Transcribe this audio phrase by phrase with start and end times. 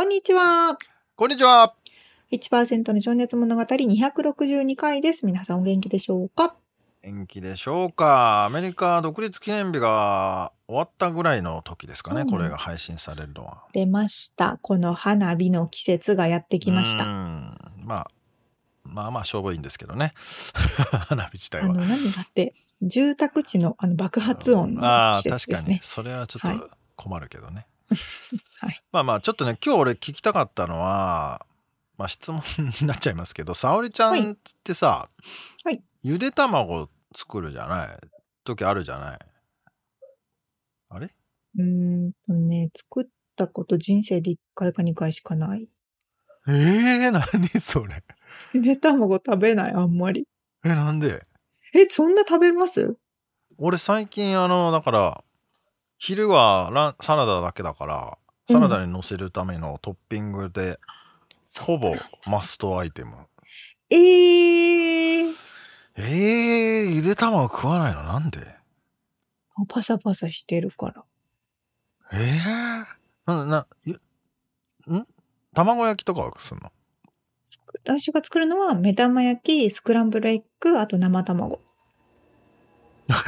[0.00, 0.78] こんにちは。
[1.14, 1.74] こんにちは。
[2.32, 5.26] 1%の情熱物語262回です。
[5.26, 6.56] 皆さんお元気でしょうか？
[7.02, 8.46] 元気でしょうか。
[8.46, 12.24] アメリカ独立記念日が終わったぐらいの時ですかね。
[12.24, 13.64] これが配信されるのは。
[13.74, 14.58] 出ました。
[14.62, 17.04] この花火の季節がやってきました。
[17.04, 18.10] まあ、
[18.84, 20.14] まあまあ、しょうぼいんですけどね。
[21.10, 21.66] 花火自体は。
[21.66, 24.80] あの、何がって、住宅地のあの爆発音の
[25.22, 25.58] 季節ですね。
[25.58, 25.80] ああ、確かに。
[25.82, 27.54] それはちょっと困るけどね。
[27.54, 27.66] はい、
[28.92, 31.44] まあまあちょっとね今日俺聞きたかったのは
[31.98, 32.42] まあ質問
[32.80, 35.08] になっちゃいますけど沙織ちゃんってさ、
[35.64, 37.98] はい、ゆで卵作るじゃない？
[38.44, 39.18] 時あるじゃない？
[40.90, 41.10] あれ？
[41.58, 45.68] うんとね作ったこと人生で1回か2回しかない。
[46.48, 48.02] えー、何それ？
[48.54, 50.26] ゆで卵食べないあんまり。
[50.64, 51.26] えなんで？
[51.74, 52.96] えそんな食べます？
[53.58, 55.24] 俺最近あのだから
[56.02, 58.18] 昼はランサラダだけだから
[58.50, 60.80] サラダに乗せるためのトッピングで、
[61.60, 61.94] ほぼ
[62.26, 63.14] マストアイテム。
[63.90, 65.34] えー、
[65.96, 68.02] えー、ゆで卵食わないの？
[68.02, 68.40] なんで？
[69.68, 71.04] パサパサしてるから。
[72.12, 74.00] えー、ななゆ
[74.90, 75.06] ん？
[75.54, 76.72] 卵焼きとかはすんの？
[77.84, 81.60] 私が作るのは目玉焼きスクランブルエッグあと生卵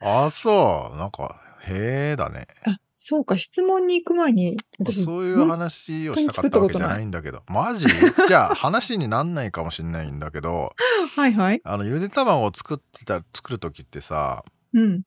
[0.00, 0.96] ああ、そう。
[0.96, 2.46] なんか、へえだね。
[2.66, 4.56] あ、そうか、質問に行く前に、
[5.04, 7.42] そういう話をしたかったわけじゃないんだけど。
[7.48, 7.86] マジ？
[8.28, 10.74] じゃあ話になんないかもしれないんだけど、
[11.14, 11.60] はいはい。
[11.64, 15.02] あの、ゆで卵を作ってた、作る時ってさ、うん。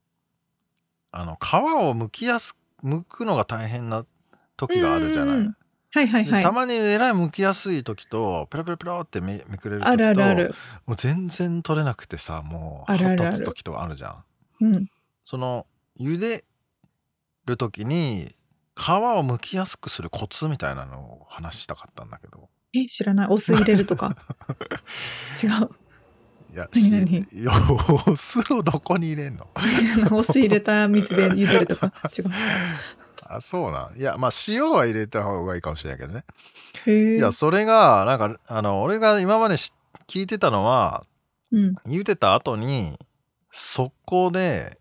[1.12, 4.06] あの、皮を剥きやす、剥くのが大変な
[4.58, 5.50] 時があるじゃない？
[5.96, 6.44] はいはいはい。
[6.44, 10.56] たまにえらい剥きやすい時とペロペロペロってめめくれる時とあるあるある
[10.88, 14.24] もう全然取れなくてさもう腹立つ時とかあるじゃん
[14.64, 14.88] うん。
[15.26, 15.68] その
[16.00, 16.46] 茹で
[17.46, 18.34] る時に
[18.76, 18.94] 皮を
[19.24, 22.50] 剥きやすくするコツみたいなのを話したかったんだけど。
[22.74, 23.28] え、知らない。
[23.30, 24.16] お酢入れるとか？
[25.42, 25.70] 違う。
[26.54, 27.20] いや、何何？
[27.20, 27.52] いや
[28.08, 29.48] お酢をどこに入れんの？
[30.12, 31.92] お酢入れた水で茹でるとか？
[32.18, 32.26] 違う。
[33.28, 33.98] あ、そうなん。
[33.98, 36.24] いや、まあ塩は入れた方がいいかもしれないけどね。
[36.86, 39.56] へいや、それが、なんか、あの、俺が今まで
[40.08, 41.06] 聞いてたのは、
[41.52, 41.76] うん。
[41.86, 42.98] 茹でた後に、
[43.56, 44.80] 速攻で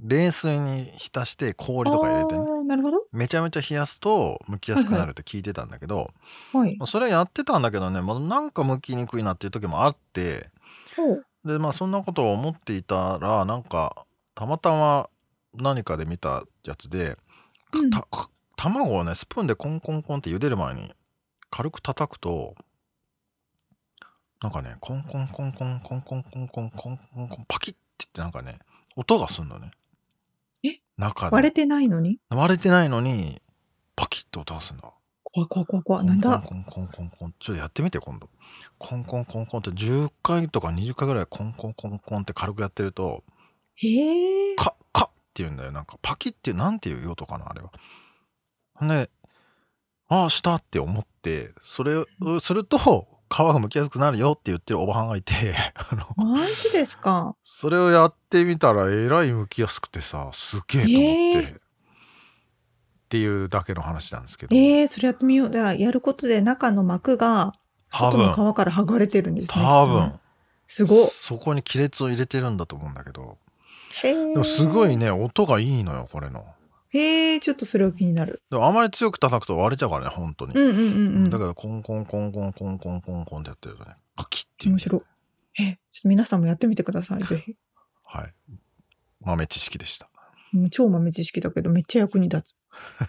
[0.00, 3.04] 冷水に浸して氷とか入れてねなるほど。
[3.12, 6.10] めちゃめちゃ冷やすと剥きやすくなるって聞いてたんだけど、
[6.52, 6.76] はい。
[6.86, 10.50] それやってたんだけどね、まあ、なんか剥きにくいなっていう時もあって
[11.44, 15.08] でまあそんなことを思っていたらなんかたまたま
[15.54, 17.16] 何かで見たやつで、
[17.72, 18.06] うんた
[18.56, 20.92] 卵をねスプーンでコンコンコンって茹でる前に
[21.50, 22.54] 軽く叩くと
[24.40, 28.58] なんかねコンコンコンコンコンコンコンコンコンコンコンパキッ言ってなんかね
[28.96, 29.70] 音がすんのね。
[30.62, 30.80] え？
[30.96, 32.18] 中割れてないのに？
[32.30, 33.42] 割れてないのに、
[33.96, 34.92] パキッと音がすんだ。
[35.24, 36.02] 怖怖怖怖。
[36.04, 36.38] なんだ？
[36.38, 37.34] コンコンコンコン。
[37.40, 38.28] ちょっとやってみて、今度。
[38.78, 43.24] コンコンコンコンって10回とか20回ぐらいコンコンコンコンって軽くやってると、
[43.76, 44.54] へえ。
[44.56, 45.72] カッカッって言うんだよ。
[45.72, 47.72] なんかパキッってなんていう音かな、あれは。
[48.74, 49.10] ほんで、
[50.08, 52.06] ああ、したって思って、それを
[52.40, 55.34] すると、皮が剥きやすくなるよって言ってるおばはんがいて
[55.74, 57.34] あのマジですか？
[57.42, 61.60] それをやってみたらえらい剥きやすくてさすげえと思って、えー、っ
[63.08, 64.54] ていうだけの話なんですけど。
[64.54, 65.50] えー、それやってみよう。
[65.50, 67.54] だからやることで中の膜が
[67.90, 70.20] 外の皮から剥がれてるんですね多分。
[70.66, 73.38] すごそこに亀裂を入れてるんだと思うんだけど。
[74.02, 76.44] でもすごいね音がいいのよこれの
[76.94, 78.42] へえ、ちょっとそれは気になる。
[78.50, 80.54] でもあまり強く叩くと割れちゃうからね、本当に。
[80.54, 81.30] うんうんうんうん。
[81.30, 85.02] だからコンコンコンコンコンコンコンコンってやってるとね、カキッって面白い。
[85.62, 87.56] え、ちょっと皆さんもやってみてください、ぜひ。
[88.04, 88.34] はい。
[89.20, 90.08] 豆知識でした。
[90.54, 92.56] うん超豆知識だけどめっちゃ役に立つ。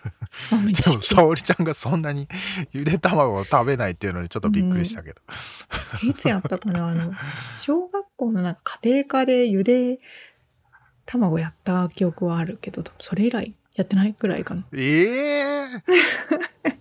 [0.52, 1.16] 豆知でも、識。
[1.16, 2.28] 沙織ちゃんがそんなに
[2.74, 5.22] ゆで卵を食べないっていうのにちょっとびっくりしたけど。
[6.04, 7.14] いつやったかなあの、
[7.60, 10.00] 小学校のなんか家庭科でゆで
[11.06, 14.66] 卵やった記憶はあるけど、それ以来やってないくらいかな。
[14.74, 15.66] ええ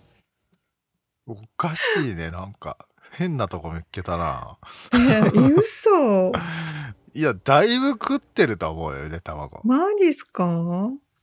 [1.27, 2.77] おかしいね、なんか。
[3.11, 4.57] 変なとこ見っけたな。
[4.93, 6.31] えー、え嘘
[7.13, 9.61] いや、だいぶ食ってると思うよ、ゆで卵。
[9.63, 10.43] マジっすか？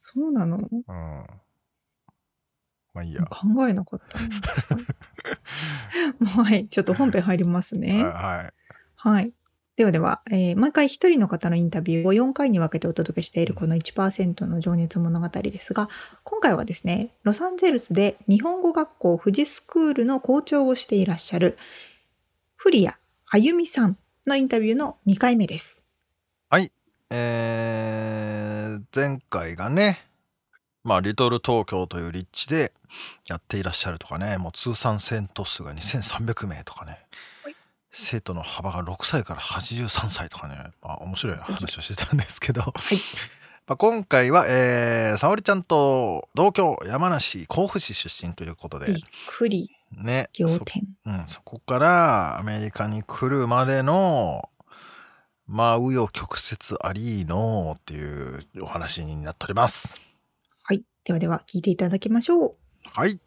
[0.00, 0.56] そうなの？
[0.58, 1.26] うん。
[2.94, 3.24] まあいいや。
[3.26, 4.18] 考えなかった
[6.34, 6.42] な。
[6.44, 6.66] はい。
[6.68, 8.02] ちょっと本編入りますね。
[8.04, 8.54] はい。
[8.96, 9.32] はい。
[9.76, 15.88] ではでは、えー毎回一人の方のインタビューを4回に分けてお届けしているこの1%の情熱物語ですが、
[16.24, 21.56] 今回はですね、ロサンゼルスで日本語学校富士スクールの校長をしていらっしゃる、
[22.56, 22.88] 古谷
[23.30, 23.96] あゆみさん
[24.26, 25.82] のインタビューの2回目です。
[27.14, 30.02] えー、前回がね、
[30.82, 32.72] まあ、リトル東京という立地で
[33.26, 36.92] やっていらっしゃるとかね、もう通算生徒数が2300名とかね。
[36.92, 37.00] はい、
[37.92, 42.64] 生徒の幅が6歳から83歳とかね、まあ、面白い話をしてたんですけど、い
[43.68, 48.96] まあ今回は、えー、沙織ちゃんと同郷山梨甲府市出身ということでびっ、
[49.28, 50.82] くりね、仰そ天。
[51.04, 54.48] うん、そこからアメリカに来るまでの
[55.46, 60.00] まあ紆余曲折ありのっていうお話になっております。
[60.62, 60.82] はい。
[61.04, 62.54] ではでは、聞いていただきましょう。
[62.84, 63.20] はい。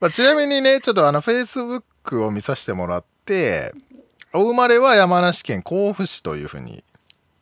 [0.00, 3.74] まあ、ちなみにね、ちょっとあの、Facebook を見させてもらって、
[4.32, 6.84] お生まれは山梨県甲府市というふうに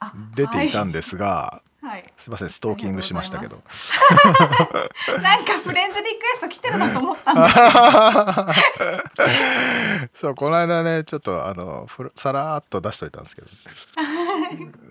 [0.00, 2.04] あ出ていたんですが、はい。
[2.18, 3.62] すいません、ストーキングしましたけど。
[5.22, 8.54] なんかフレンズリクエスト来てるなと思ったんだ。
[10.12, 13.48] そう、この間ね、ちょっとあの、ふるさらーっと出しといたんですけど。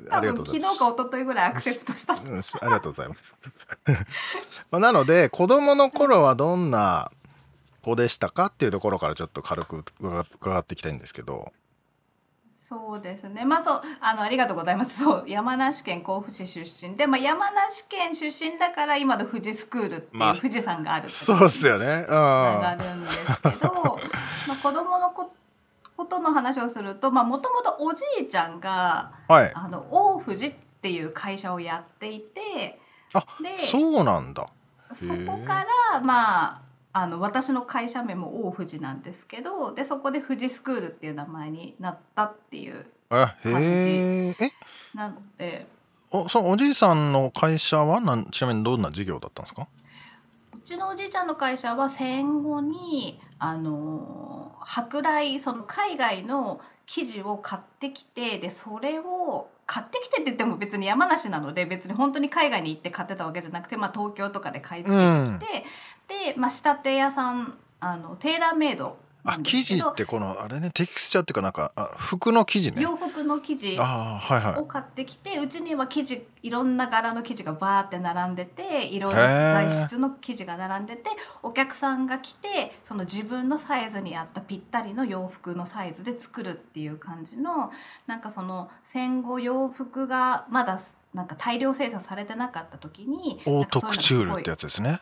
[0.10, 0.80] あ 多分昨日りがとうございます。
[0.80, 2.14] か一昨日ぐらいアクセプトした。
[2.14, 3.34] うん、ありがとうございます。
[4.72, 7.12] まあなので、子供の頃はどんな
[7.88, 11.54] 子でしたかっていうところからちょっと軽く伺伺っていきたいんですけど。
[12.54, 13.46] そうですね。
[13.46, 15.02] まあそうあのありがとうございます。
[15.02, 21.86] そう山梨県甲府市出身で、まあ山梨県出身だから今の富士スクールっていう、まあ富士山があるそうですよね。
[21.86, 22.06] うん。
[22.06, 24.00] つながるんですけど、
[24.48, 25.32] まあ子供のこ
[25.96, 29.52] ことの話をすると、まあもともとおじいちゃんがはい。
[29.54, 32.82] あの大富士っていう会社をやっていて、
[33.14, 34.46] あでそうなんだ。
[34.94, 36.67] そこからまあ
[37.00, 43.52] あの私の会社名も大富士なんですけどでそこで富士スクールっていう名前になったっていうあへ
[44.30, 44.36] え。
[44.40, 44.52] え、
[44.96, 45.68] なので
[46.10, 49.68] お、そのおじいさんの会社はなんちなみにどんな事業だったんですか？
[50.56, 65.04] うちのおじいちゃんの会社は戦後にあの舶来その海外の生地を買ってきてでそれを買ってきてって言っても別に山梨なので別に本当に海外に行って買ってたわけじゃなくて、まあ、東京とかで買い付け
[65.40, 65.54] てき
[66.10, 72.82] て、で、まあ、仕立て屋さんあのテーラーメイドなあ、生地ってこのあれね、テクスチャーっていうかなんかあ服の生地ね。
[72.82, 74.66] 洋服の生地あーはいはいを。
[74.66, 81.10] 買ってきてうちには生地いろんな柄の生地がバーって並んでていろんへなー材質の生地が並んでて
[81.44, 87.72] お客さんが来てその自分のサイズに合ったぴったりの洋服のサイズで作るっていう感じの
[88.06, 90.80] なんかその戦後洋服がまだ
[91.14, 95.00] なんか大量生産されてなかった時にオートクチュールってやつですね。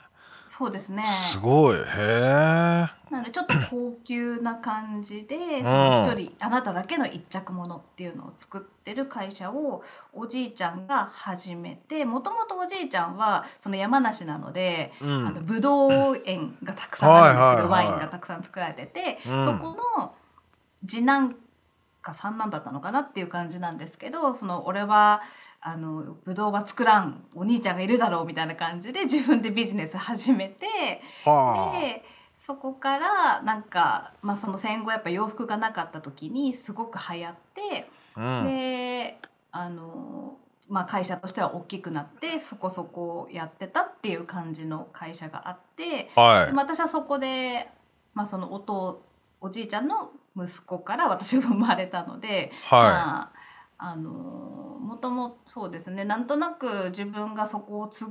[0.47, 1.77] そうですねすごい。
[1.77, 2.87] へえ。
[3.09, 9.83] なのでちょっと高級な感じでその一人あなただけの一着物っていうのを作ってる会社を
[10.13, 15.45] おじいちゃんが始めてもともとおじいちゃんはその山梨なので、うあのん。
[15.45, 20.13] ブドウ園がたくさんあるんですけど、ワインがたくさん作られてて、うんそこの
[20.87, 21.35] 次男
[22.05, 25.21] か三男だったのかなっていう感じなんですけどその俺は
[25.67, 31.01] あのブドウは作らんお兄ちゃんがいるだろうみたいな感じで 自分でビジネス始めて。
[31.25, 32.05] はで
[32.37, 38.21] そこからなんか、まあ、その戦後やっぱ洋服がなかった時にすごく流行って、あ。
[38.21, 38.47] うん。
[38.47, 39.19] で
[39.51, 40.37] あの、
[40.69, 46.51] まあ、会社としては大きくなってそこそこやってたっていう感じの会社があって、はいで。
[46.55, 47.71] 私はそこで、
[48.13, 49.01] まあ、そのお父
[49.41, 53.34] おじいちゃんの息子から私が生まれたので、はまあ
[53.77, 56.05] あのもともそうですね。
[56.05, 58.05] なんとなく自分がそこをつ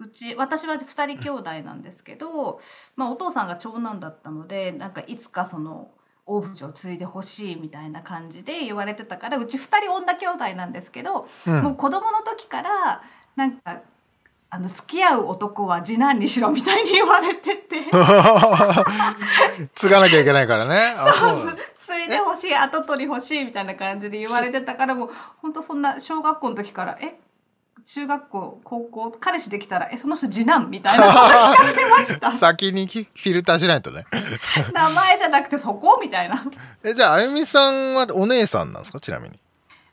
[0.00, 2.60] うち私は2人兄弟なんですけど、
[2.94, 5.90] まあ、お父さんが長男だったのでなんかいつかその
[6.24, 13.02] 大淵を継いでほしいみたいな感じで言われてたからうち2人女兄弟なんですけど、うん、もう子供の時から
[13.34, 13.82] なんか
[14.50, 17.84] あの付き合う男は次男にしろみたいに言われてて。
[19.74, 20.94] 継がなきゃいけないからね。
[21.14, 21.54] そう
[21.88, 25.10] 継いでほしい後取り欲しいみたいな感じで言われてたからもう
[25.42, 27.18] 本当そんな小学校の時からえ
[27.86, 32.30] 中学校高校彼氏できたらえその人次男みたいな こと聞かれてました。
[32.32, 34.04] 先にフィルターしないとね。
[34.74, 35.98] 名前じゃなくてそこ？
[36.00, 36.44] みたいな。
[36.84, 39.00] えじゃああゆみさんはお姉さんなんですか？
[39.00, 39.38] ちなみに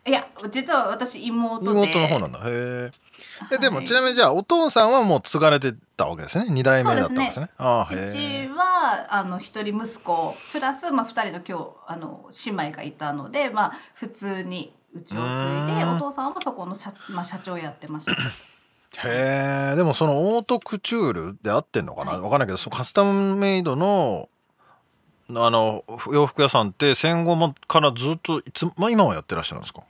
[0.08, 1.72] いや実は私妹で。
[1.72, 2.40] 妹の方なんだ。
[2.46, 2.92] へ
[3.52, 6.48] えでも、ちなみにじゃあお父さんはもう継がれてたわけですね。
[6.50, 7.50] 二代目だったんですね。
[7.58, 7.96] あ父
[8.50, 18.12] はあの一人息子プラスまあ二人の今日あの姉妹がいたのでまあ普通にうちを継いでお父さんはそこの社,、まあ、社長やってました。
[19.08, 24.30] へえでもそのオートクチュールで合ってんのかな、はい、分かんないけどそカスタムメイドの
[25.28, 25.84] あの
[26.14, 29.82] 洋服屋さんって戦後もからずっといつ、まあ、今はやってらっしゃるんですか？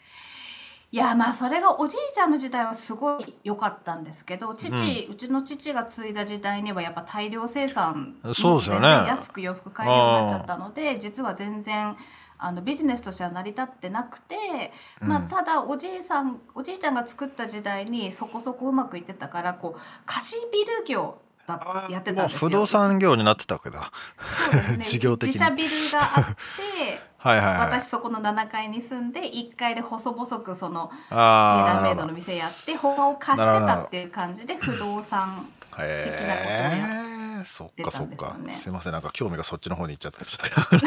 [0.95, 8.87] いやまあそれがおじいちゃんの時代はすごい良かったんですけど父、うん、うちの父が継いだ時代にはやっぱ大量生産そうですよね。
[8.87, 11.97] 安く洋服買えるようになっちゃったので実は全然
[12.37, 14.37] あのビジネスとしては成り立ってなくて、
[15.01, 22.47] まあ、ただおじいさんおじいちゃんが作った時代にそこそこうまくいってたからこう貸しビル業だやってたんですよ。
[22.47, 23.91] 不動産業になってたわけだ。
[24.51, 24.85] そうですね。
[24.87, 26.25] 事業的自社ビルがあっ
[26.55, 37.15] てはいはい、はい、私そこの7階に住んで1階で細々くそのテーラーメイドの店やって他を貸してたっていう感じで不動産的なことをやって。
[37.47, 38.35] そっかそっか。
[38.61, 40.19] すいませんなんか興味がそっちの方に行っちゃった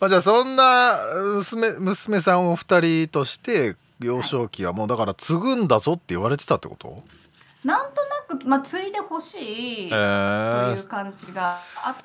[0.00, 0.98] まあじゃあそんな
[1.36, 7.04] 娘娘さんお二人として幼少期はもうだから継ぐんだぞって言われてたってこと、
[7.64, 11.96] なんとなく、まあ、継いでほしいという感じがあっ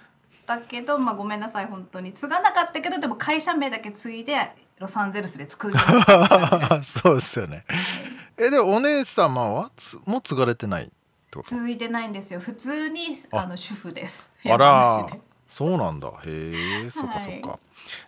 [0.49, 2.11] たけど、まあ、ごめんなさい本当に。
[2.11, 6.83] 継がなかったけどでも会社名だけ継いでロサンゼルスで作りました。
[7.01, 7.65] そうですよね。
[8.37, 9.71] えでもお姉様は
[10.05, 10.91] も継がれてない
[11.43, 12.39] 続いてないんですよ。
[12.39, 13.45] 普通にあ。
[13.45, 14.31] の主婦です。
[14.45, 15.07] あら。
[15.47, 16.07] そうなんだ。
[16.25, 17.59] へえそっかそっか、はい、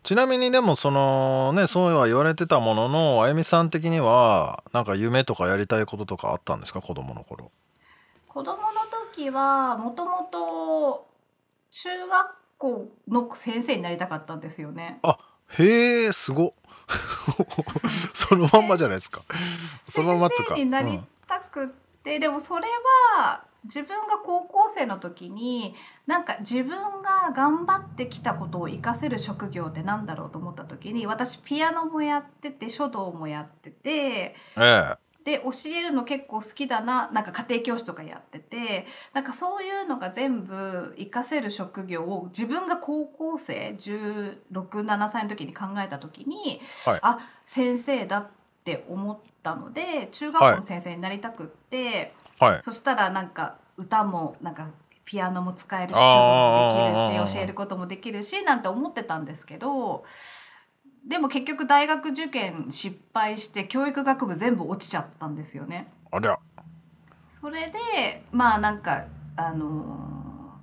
[0.04, 6.82] ちなみにでもそのねそうは言われてたもののあゆみさん的にはなんか夢とかやりたいこととかあったんですか？
[6.82, 7.52] 子供の頃。
[8.28, 8.58] 子供の
[9.14, 11.11] 時はもともと
[11.72, 15.00] 中学校の先生になりたかったんですよね。
[15.04, 15.18] あ
[15.58, 16.54] へえすご
[18.14, 19.22] そのまんまじゃないですか。
[19.90, 20.56] そのままつか。
[20.56, 21.74] になりたく
[22.04, 22.68] ででもそれ
[23.18, 25.76] は自分が高校生の時に
[26.08, 48.28] なんか自分が頑張ってきたことを活かせる職業ってなんだろうと思った時に私ピアノもやってて書道もやってて、ええ、で教えるの結構好きだななんか家庭教師とかやっててなんかそういうのが全部活かせる職業を自分が高校生1617歳の時に考えた時に、はい、あ先生だっ
[48.64, 49.32] て思って。
[49.44, 54.70] たので中学校の先生になりたくって、はい、そしたらなんか歌もなんか
[55.06, 60.04] ピアノも使えるし書道もできるし教えることもできるしなんて思ってたんですけど
[61.08, 65.92] でも結局大学受験失敗して教育学部全部落ちちゃったんですよね。
[66.12, 66.38] ありゃ。
[67.30, 69.06] それでまあなんか
[69.36, 70.60] あの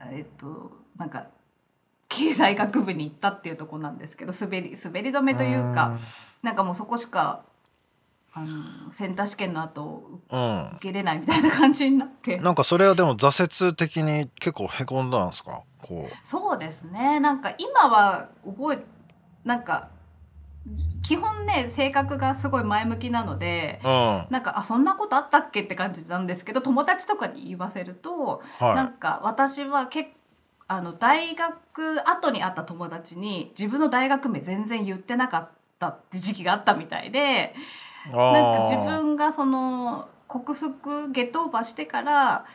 [0.00, 1.28] ー、えっとなんか
[2.08, 5.96] 経済学部に行ったっていうとこなんですけど滑り滑り止めというか
[6.42, 7.44] なんかもうそこしか
[8.34, 12.38] あのセンター試験の後、うん、受けれないみたいな感じになって。
[12.38, 15.60] なんかそれはでも挫折的に結構へこんだんですか？
[15.82, 16.26] こう。
[16.26, 17.20] そうですね。
[17.20, 18.78] なんか今は覚え
[19.44, 19.88] なんか
[21.02, 30.10] 基本ね性格がすごい前向きなので、うん、なんかあそんなことあったっけって感じなんですけど友達とかに言わせると、はい、なんか私は結
[30.68, 37.54] あの大学後に会った友達に自分の大学名全然言ってなかったって時期があったみたいで
[38.10, 42.46] なんか自分がその克服ゲットオーバーしてから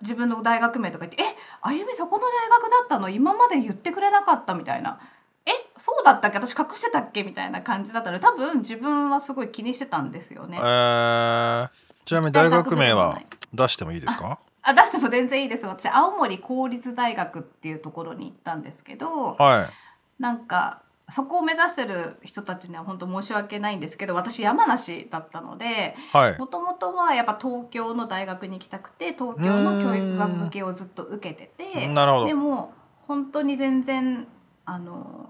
[0.00, 3.08] 自分の大学名とか言って「えあゆみそこの大学だったの？
[3.08, 5.00] 今まで言ってくれなかった」みたいな
[5.46, 6.38] 「えそうだったっけ？
[6.38, 10.58] 私隠してたっけ?」みたいな感じだったので多分自分はすごい気にしてたんですよね。
[10.58, 11.68] えー、
[12.04, 13.20] ちなみに大学名は
[13.52, 14.38] 出してもいいですか？
[14.62, 15.64] あ出しても全然いいです。
[15.64, 25.96] 私青森公立大学っていうところに行ったんですけど、はい、なんかそこを目指してる人たちには本当申し訳ないんですけど私山梨だったので
[26.38, 31.88] もともとはやっぱ東京の大学に行きたくて東京の教育学向けをずっと受けてて
[32.26, 32.72] でも
[33.08, 34.28] 本当に全然
[34.66, 35.29] あの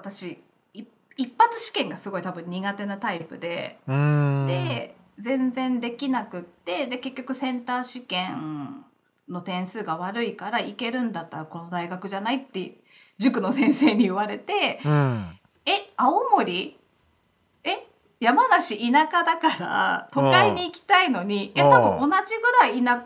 [0.00, 0.42] 私
[1.16, 3.78] 一発試験がすごい多分苦手なタイプで。
[3.86, 8.84] で全然できなくってで結局センター試験
[9.28, 12.72] の点数が悪いから行けるんだったらこの大学じゃないって
[13.18, 16.78] 塾の先生に言われてうん「え青森？
[17.64, 17.86] え
[18.18, 21.70] 山梨田舎だから都会に行きたいのにえうん。
[21.70, 23.02] 多分同じぐらい田舎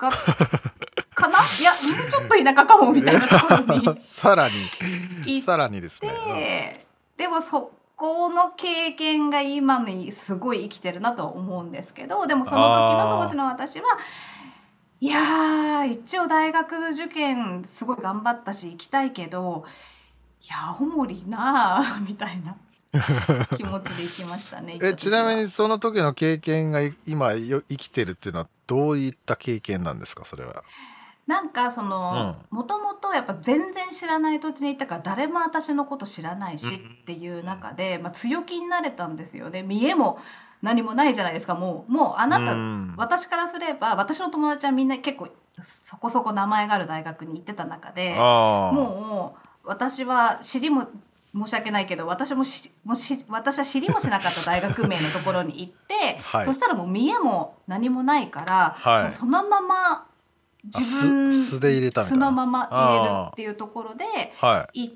[1.14, 1.40] かな？
[1.58, 4.48] いやもうちょっと田舎かも」みたいなところに さら
[5.26, 6.83] にさらにですね。
[7.16, 13.84] てでもそこの経験が今にすごい生きてるなとは思うんですけどでもその時の当時の私は
[15.00, 19.64] いやー一応大学受験すごい頑張ったし行きたいけど
[20.42, 22.56] いや青森なあみたいな
[23.56, 24.78] 気持ちで行きましたね。
[24.80, 30.62] えちなみにその時の経験がい今よ生きてるっていうのはどういった経験なんですかそれは？
[31.26, 39.48] なんかそのもともとやっぱ全然知らない土地に行ったから誰も私のこと知らないしっていう中で、まあ、強気になれたんですよ。
[39.48, 40.18] ね見栄も
[40.60, 41.54] 何もないじゃないですか。
[41.54, 42.94] もうもうあなた、うん。
[42.96, 45.28] 私からすれば私の友達はみんな結構
[45.62, 50.88] そこそこ名前がある大学に行ってた中でもう私は知りも
[51.34, 56.46] 申し訳ないけど私もしもし私は知りもしなかった大学名のところに行って、 はい。
[56.46, 59.10] そしたらもう見栄も何もないから、はい。
[59.10, 60.06] そのまま
[60.64, 64.04] 自分あ素素で入れた素のまま入れるっていうところで
[64.36, 64.94] は行っ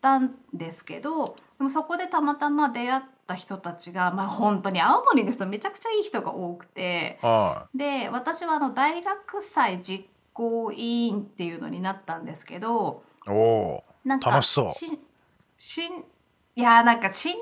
[0.00, 7.26] たんですけどでもそこでたまたま出会った人たちがまあ本当に青森の人めちゃくちゃいい人が多くてい。
[7.26, 13.30] はで私はあの大学祭実行委員っていうのになったんですけどい。
[13.30, 14.72] おおなんか楽しそう。
[14.72, 14.86] し
[15.56, 16.04] 新
[16.56, 17.38] いやーなんか新入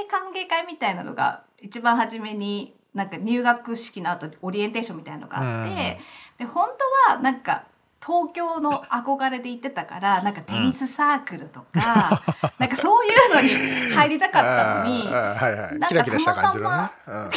[0.00, 5.98] 生歓迎会みたいなのが一番初めになんか入学式の後にオリエンテーションみたいなのがあって、
[6.38, 6.68] で本
[7.08, 7.64] 当はなんか
[8.04, 12.22] 東京の憧れで行ってたからなんかテニスサークルとか、
[12.58, 15.06] なんかそういうのに入りたかったのに。
[15.10, 17.12] はいはいなんかた感じのねた。
[17.12, 17.30] うん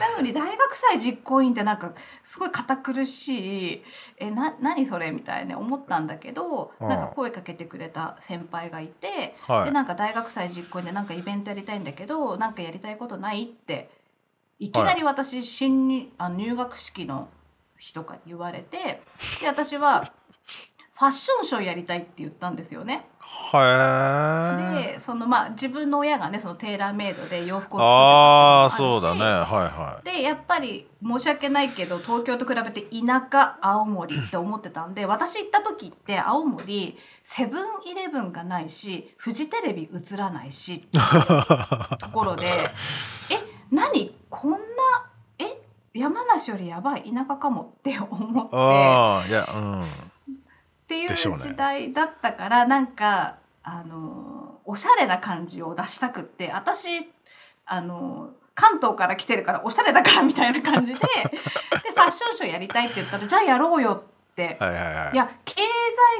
[0.00, 1.92] なのに大学祭実行委員ってなんか
[2.24, 3.84] すごい堅苦しい
[4.18, 9.64] えな何それみたいに思ったんだけどうんなんか声かけてくれた先輩がいて、はい。
[9.66, 13.90] でなんか大学祭実行委員でなんかイベントやりたいんだけどなんかやりたいことないって
[14.58, 17.28] いきなり私新にあの入学式の
[17.80, 19.02] 日とかに言われて
[19.40, 20.12] で私は
[20.94, 23.08] ファッションショーやりたいって言ったんですよね。
[23.20, 24.84] はい。
[24.84, 30.04] でそのまあ自分の親がねそのテーラーメイドで洋服を作ってたああそうだねはいはい。
[30.04, 40.86] でやっぱり申し訳ないけど東京と比べて田舎青森って思ってたんで私行った時って青森セブンイレブンがないしフジテレビ映らないし
[41.98, 42.44] ところで
[43.32, 43.38] え
[43.70, 44.14] 何？
[44.28, 44.58] こんなえ
[45.94, 48.56] 山梨よりやばい田舎かもって思って。
[48.56, 49.80] ああいやうん。
[49.80, 49.84] っ
[50.86, 56.88] ていう時代だったから、なんかあのおしゃれな感じを出したくって私
[57.66, 65.14] あの関東から来てるからおしゃれだからみたいな感じで でファッションショーやりたいって言ったらじゃあやろうよって、はいはいはい。
[65.14, 65.66] いや経済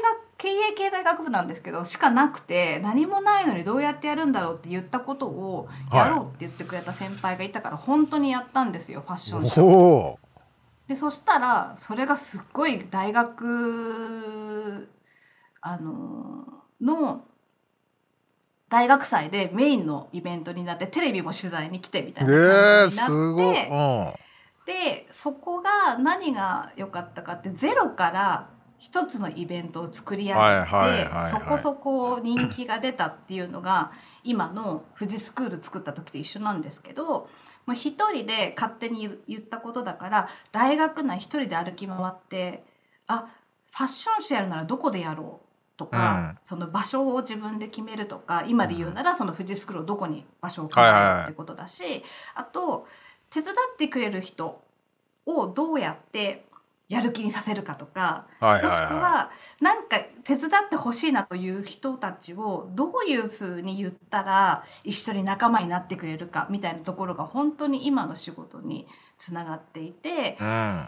[0.03, 10.17] 学経営経済学部なんですけどしかなくて何もないのにどうやってやるんだろうって言ったことをやろうって言ってくれた先輩がいたから本当にやったんですよファッションショー。
[10.87, 14.89] でそしたらそれがすっごい大学
[15.61, 16.45] あの
[16.81, 17.23] の
[18.67, 23.67] 大学祭でメインのイベントになってテレビも取材に来てみたいえなー、感じになって、すごい。
[23.67, 23.75] う
[24.09, 24.13] ん。
[24.65, 28.49] でそこが何が良かったかってゼロから
[28.81, 31.31] 一つのイベントを作り上げて、はいはいはいはい。
[31.31, 33.91] そこそこ人気が出たっていうのが
[34.23, 37.27] 今の富士スクール作った時と一緒なんですけども
[37.67, 42.63] う一人で勝手に言言ったことだから大学内一人で歩き回って
[43.05, 43.27] あ
[43.69, 52.87] ファッションショーやるならどこでやろうとか、その場所を自分で決めるとか今で言うならその富士スクールをどこに場所を決めるってことだし、あと
[53.29, 54.63] 手伝ってくれる人
[55.25, 56.45] をどうやって
[56.91, 70.43] やる気にさせるかとかはいもしくはなんか手伝ってほしいなという人たちをどういうふうに言ったら一緒に仲間になってくれるかみたいなところが本当に今の仕事につながっていてい。
[70.43, 70.87] うん。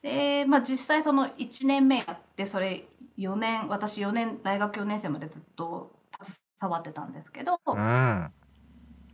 [0.00, 2.84] で、まあ、実際その1年目やってそれ
[3.18, 5.92] 4年私4年大学4年生までずっと
[6.58, 8.32] 携わってたんですけど、うん。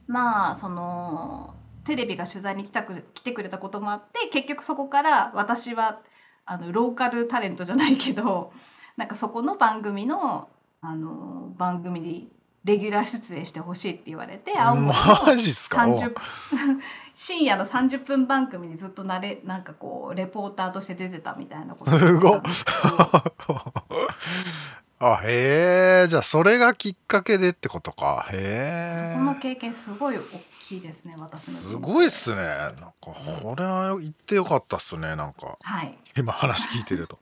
[0.06, 6.00] まあそのテレビが取材に来たく来てくれたこともあって結局そこから私は
[6.46, 8.52] あのローカルタレントじゃないけど
[8.96, 10.48] なんかそこの番組の
[10.80, 12.28] あの番組に
[12.64, 15.86] レギュラー出演してほしいって言われて青森マのジっすか？
[15.86, 16.14] お30
[17.14, 22.40] 深夜の30分番組にずっとなれなんかこうレポーターとして出てたみたいなことすご
[25.06, 28.26] あへえじゃあそれがきっかけでってことか。
[28.32, 30.22] へそこのえ経験すごい大
[30.60, 32.42] きいですね私すごいっすね。
[32.42, 35.58] なんかこれは言ってよかったっすねなんか。
[35.60, 35.98] はい。
[36.16, 37.18] 今話聞いてると。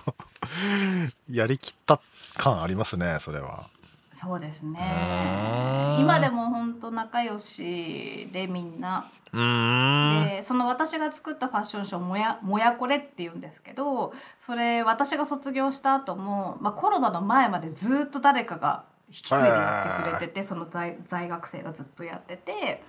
[1.30, 2.00] やりきった
[2.36, 3.70] 感ありますねそれは。
[4.12, 5.96] そうですね。
[5.98, 9.10] 今でも本当仲良しでみんな。
[9.32, 22.82] でその私が作ったファッションショーもや「もやこれ」っていうんですけどそれ私が卒業した後も、まあ、コロナの前までずっと誰かが引き継いでやってくれててその在在学生がずっとやってて。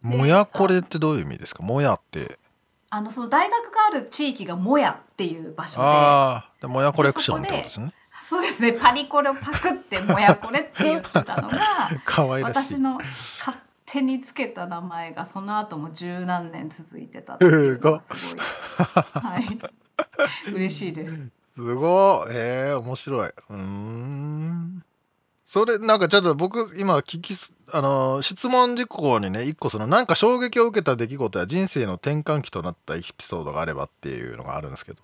[0.00, 1.62] もやこれってどういう意味ですか？
[1.62, 2.38] もやって。
[2.88, 5.86] あのその大学がある地域がもやっていう場所で。
[5.86, 7.92] ああもやコレクションってことですね
[8.30, 8.74] そうですね。
[8.74, 11.90] パリコレをパクってもやこれって言ってたのが
[12.44, 13.00] 私の
[13.40, 18.44] 勝手につけた名前がその後も十何年続いてたっていうのがすごい。
[18.84, 20.52] はい。
[20.54, 21.28] 嬉しいです。
[21.56, 22.30] すごい。
[22.30, 23.30] えー、面白い。
[23.48, 24.84] うん。
[25.44, 27.36] それなんかちょっと僕今聞き
[27.72, 35.02] あの質問事項にね一個そのなんか衝撃を受けた出来事や人生の転換期となったエピソードがあればっていうのがあるんですけど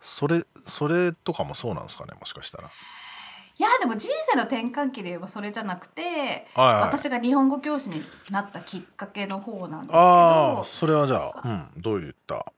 [0.00, 2.68] それそれとかもそうなんですかねもしかしたら。
[2.68, 10.66] いやでも人生の転換期で言えばそれじゃなくて、はいはい、私が日本語教師になったきっかけの方なんですけど。
[10.78, 12.52] それはじゃあ、うん、どういった？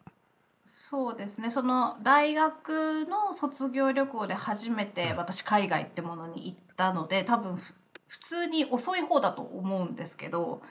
[0.66, 7.56] そうですねその大学の卒業旅行で初めて私海外ってものに行ったので多分
[8.08, 10.62] 普通に遅い方だと思うんですけど、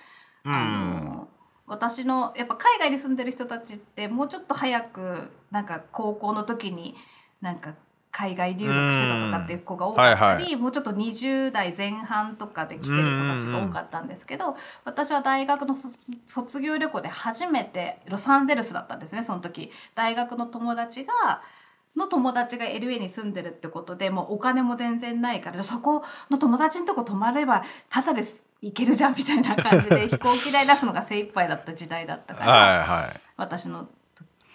[0.45, 1.27] うん、あの
[1.69, 6.95] 私のやっぱ海外に住んでる人たちってもうちょっと早くなんか高校の時に
[7.41, 7.75] なんか
[8.11, 15.75] 海外留学してたとかっていう子が多かったり、はいはい、もうちょっと20代前半とかで来てる子たちが多かったんですけど私は大学の
[16.25, 19.71] 卒業旅行で初めてロサンゼルスだったんですねその時。
[19.95, 21.43] 大学の友達が
[21.95, 33.87] の友達が LA に住んでるってことでもうお金も全然ないからそこの友達のとこ泊まればただです行けるじゃんみたいな感じで 飛行機代出すのが精一杯だった時代だったから、はいはい、私の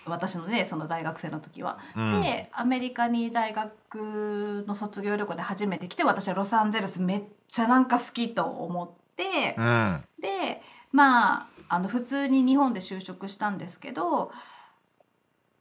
[0.07, 1.79] 私のねその大学生の時は。
[1.97, 10.63] うん、でアメリカに大学の卒業旅行で初めて来て私はロサンゼルスめっちゃなんか好きと思って、うん、で
[10.93, 14.31] まああの普通に日本で就職したんですけど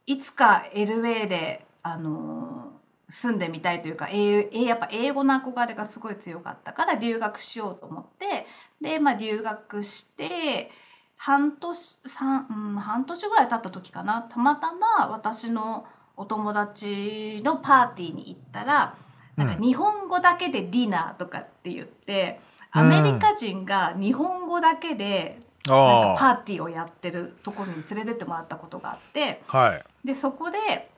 [0.06, 2.73] いつか LA であの
[3.08, 8.46] 住んでみたいというか英やっぱ英語の憧れがすごい強かったから留学しようと思って
[8.80, 10.70] で、まあ、留学して。
[11.16, 14.22] 半年三、うん、半年ぐらい経った時かな。
[14.22, 15.86] たまたま私の
[16.16, 18.96] お友達のパーティーに行ったら
[19.36, 22.40] なんか日本語だけでディナーとかって言って、
[22.74, 30.90] うん、アメリカ人が日本語だけでなんかパーティーをやってるところに連れてってもらったことがあって、はい、でそこで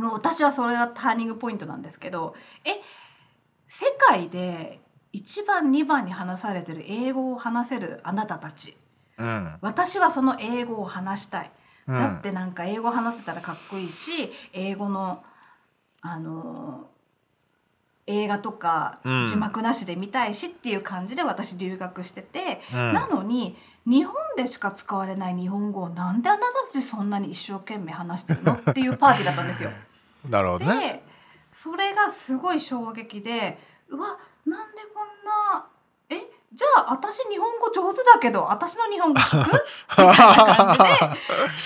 [0.00, 2.34] もう私はそれがターニングポイントなんですけど
[2.64, 2.70] え
[3.68, 4.80] 世界で
[5.12, 8.76] 1番2番に話されてる英語を話せるあなたたち。
[9.18, 11.50] うん、私はその英語を話したい、
[11.86, 15.22] うん、だってなんか英語話せたらかっこいいし英語の
[16.00, 16.86] あの
[18.06, 29.70] 映画とか字幕なしで見たいしっていう感じで私留学してて、うん、なのに日本でしか使われない日本語をなんであなたたちそんなに一生懸命話してるのっていうパーティーだったんですよ。
[30.28, 31.02] なるほどね、で
[31.52, 35.66] それがすごい衝撃でうわなんでこんな
[36.08, 39.50] えじゃあ私日本語上手だけど私の日本語聞く？
[39.90, 40.88] みたいな感じで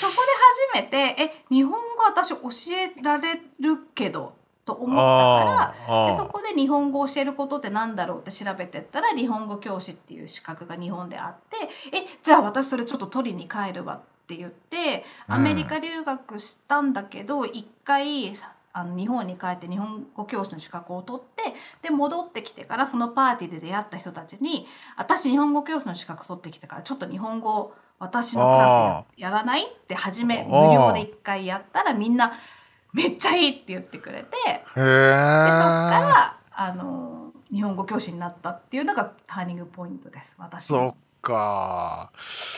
[0.00, 0.32] そこで
[0.72, 18.32] 初めてえ日本語私教えられるけどと思ったからでそこで日本語を教えることってなんだろうって調べてったら日本語教師っていう資格が日本であってえじゃあ私それちょっと取りに帰るわって言ってアメリカ留学したんだけど一、回
[18.72, 32.32] あの日本に帰って日本語教師の資格を取ってで戻ってきてからそのパーティーで出会った人たちに「私日本語教師の資格取ってきてからちょっと日本語私のクラスやらない?」って初め無料で一回やったらみんな
[32.94, 42.12] 「めっちゃいい!」って言ってくれてでそっからあの日本語教師になったっていうのがターニングポイントです私そっか。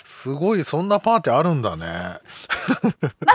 [0.05, 1.87] すごいそんなパーティーあるんだね。
[1.87, 2.21] まあ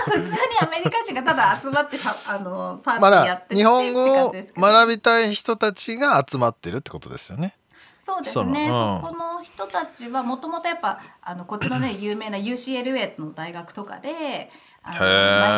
[0.06, 0.28] 普通に
[0.62, 7.58] アメリカ人がただ集まってしゃ あのパーティーやって日本語を学びたい人たちが集まってるってことですよね。
[8.04, 8.68] そうですね。
[8.68, 14.52] そ,、うん、そこの人たちはもともとやっぱあのこっちのね 有名な UCLA の大学とかで
[14.84, 15.58] あの毎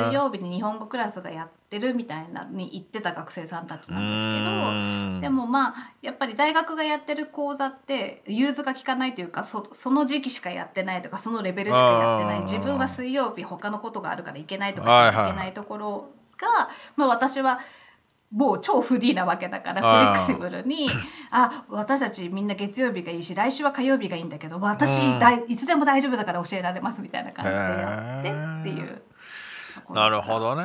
[0.00, 17.60] 週水曜日に日本語クラスがやってるみたいなに行ってた学生さんたちなんですけどでもまあやっぱり大学がやってる講座って融通が利かないというかそその時期しかやってないとかそのレベルしかやってない自分は水曜日他のことがあるから行けないとかいけないところが、まあ、私は
[18.32, 20.90] もう超フリーなわけだからフレキシブルに
[21.30, 28.30] あ私たちみんな月曜日がいいし来週は火曜日がいいんだけど私、うん、いつでも大丈夫だから教えられますみたいな感じでやって
[28.70, 29.02] っていう。
[29.90, 30.64] なるほどね。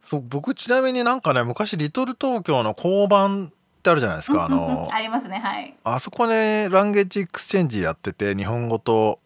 [0.00, 9.18] そう僕ちなみになんかね昔リトル東京の交番ってあるじゃないですか、あのありますねはいあそこで language exchange やってて日本語と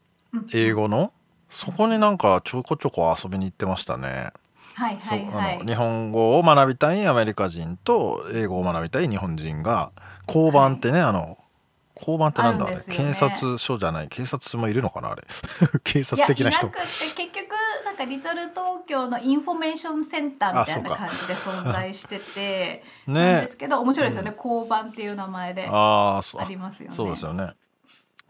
[0.54, 1.12] 英語の、
[1.50, 4.30] そこになんかちょこちょこ遊びに行ってましたね。
[4.74, 9.92] はいはいはい、日本語を学びたいアメリカ人と英語を学びたい日本人が
[10.26, 11.38] 交番ってね、はい、あの
[11.96, 15.24] 交番ってなんだ、ね、警察署じゃない警察もいるのかなあれ。
[15.84, 16.66] 警察的な人。
[16.66, 16.82] いなくて
[17.14, 17.50] 結局
[17.84, 26.96] なんかリトル東京のインフォメーションセンターみたいな感じで存在しててね、なんですけど面白いですよね、うん、交番っていう名前でありますよね。
[26.96, 27.52] そうですよね。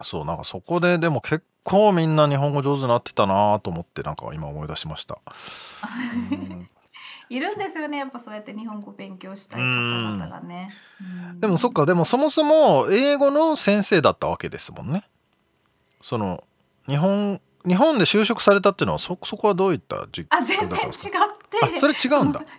[0.01, 5.19] そうなんかそこででも結構みんな日本語上手になってたなと思ってなんか今思い出しました。
[7.29, 7.99] いるんですよね。
[7.99, 10.73] やっぱそうやって日本語勉強したい方々がね。
[11.39, 11.85] でもそっか。
[11.85, 15.05] でもそもそも英語の先生だったわけですもんね。
[16.01, 16.43] その
[16.87, 20.91] 日本日本で就職されたっていうのはそそこはどういった実あ全然違っ
[21.71, 21.79] て。
[21.79, 22.41] それ違うんだ。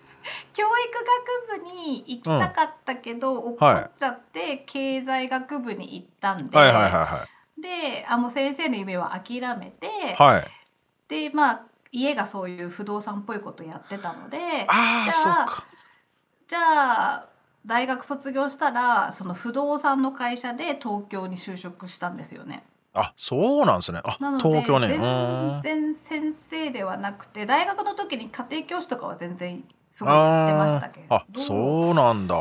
[0.55, 7.29] 教育学部に行きたかったけど、うん、怒っちゃって経済学部に行ったんで、はいはいはいはい、
[7.63, 10.45] であもう先生の夢は諦めて、はい、
[11.09, 15.65] でまあ家がそういう不動産っぽいことやってたのでじゃあ
[16.49, 17.29] じゃあ
[17.65, 22.65] 大学卒業したらその不動産の会社で東京に就職したんですよね。
[22.95, 24.01] あそうなんですね。
[24.05, 24.89] あ東京ね。
[25.63, 31.15] 全然先生ではなくて大学の時に家庭教師とかは全然すごいやってましたけど。
[31.15, 32.35] あそうなんだ。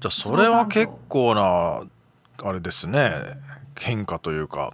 [0.00, 1.82] じゃあそれは結構な
[2.46, 3.38] あれですね
[3.76, 4.72] 変化というか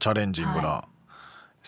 [0.00, 0.84] チャレンジングな、は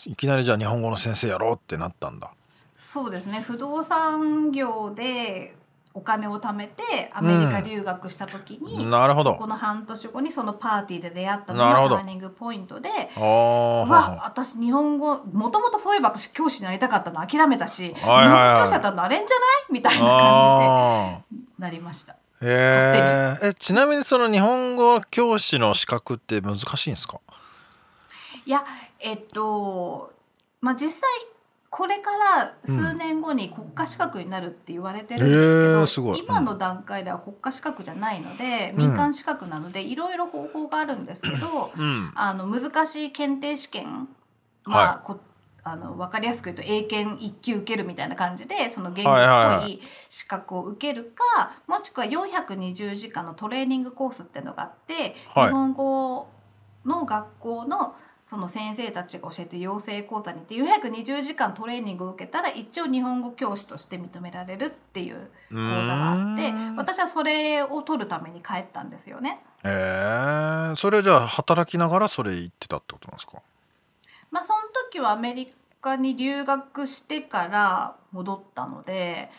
[0.06, 2.30] い、いきなりじゃあ日本語の先生やろうってなったんだ。
[2.74, 3.40] そうですね。
[3.40, 5.54] 不動産業で
[5.94, 9.32] お金を貯めてアメリカ留学した時に、うん、なるほど。
[9.32, 19.72] そこの半年後にそのパーティーで出会ったのがターニングポイントでわ私日本語もともとそういえば私教師になりたかったの諦めたし、はいはいはい、日本語教師だったらなれんじゃない？
[19.72, 22.16] みたいな感じでなりました。
[22.40, 27.20] ええちなみにその日本語教師の資格って難しいんですか？
[28.44, 28.64] いや
[29.00, 30.12] えっと
[30.60, 31.02] まあ実際
[31.68, 44.08] これから数年後に国家資格になるって言われてるんですけど、うん、今の段階では国家資格じゃないので、うん、民間資格なのでいろいろ方法があるんですけど、うん、あの難しい検定試験、
[44.64, 45.16] まあ、はい、
[45.68, 56.28] あの分かりやすく言うと英検1級受けるみたいな感じでその言語っぽい資格を受けるか、もしくは420時間のトレーニングコースっていうのがあって、はい、日本語
[56.84, 65.16] の学校のその先生たちが教えて養成講座に行って420時間トレーニングを受けたら一応日本語教師として認められるっていう
[65.50, 69.40] 講座があって私はそれを取るために帰ったんですよね。
[69.64, 73.42] えー、それじゃあ働きながらそれ言ってたってことなんですか？
[74.36, 74.58] まあその
[74.90, 79.30] 時はアメリカに留学してから戻ったので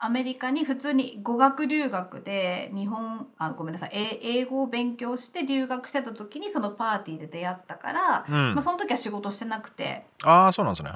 [0.00, 10.04] アメリカに普通に語学留学で日本あごめんなさい英語を勉強して留学してた時にそのパーティーで出会ったから、うん、まあ、その時は仕事してなくて。
[10.24, 10.90] ああそうなんですね。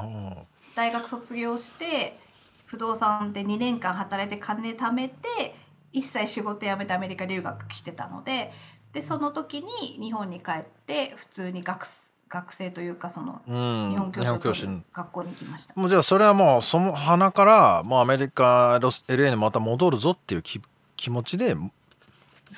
[0.75, 2.19] 大学卒業して
[2.65, 5.55] 不動産で2年間働いて金貯めて
[5.93, 8.51] 一切仕事辞めてアメリカ留学来てたので
[8.93, 11.85] でその時に日本に帰って普通に学
[12.35, 20.61] 学生というかその日本教師の学校に行きました、もうじゃあそれはもうその花からもうアメリカロス LA にまた戻るぞっていう気
[20.97, 21.55] 気持ちで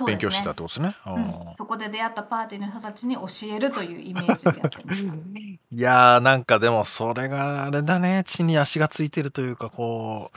[0.07, 8.25] 勉強してたってことですね、うん、そこで出会ったパーティーの人たちに教えるというイメージでやってましたいやーなんかでもそれがあれだね。
[8.27, 10.31] 地に足がついてるというかこ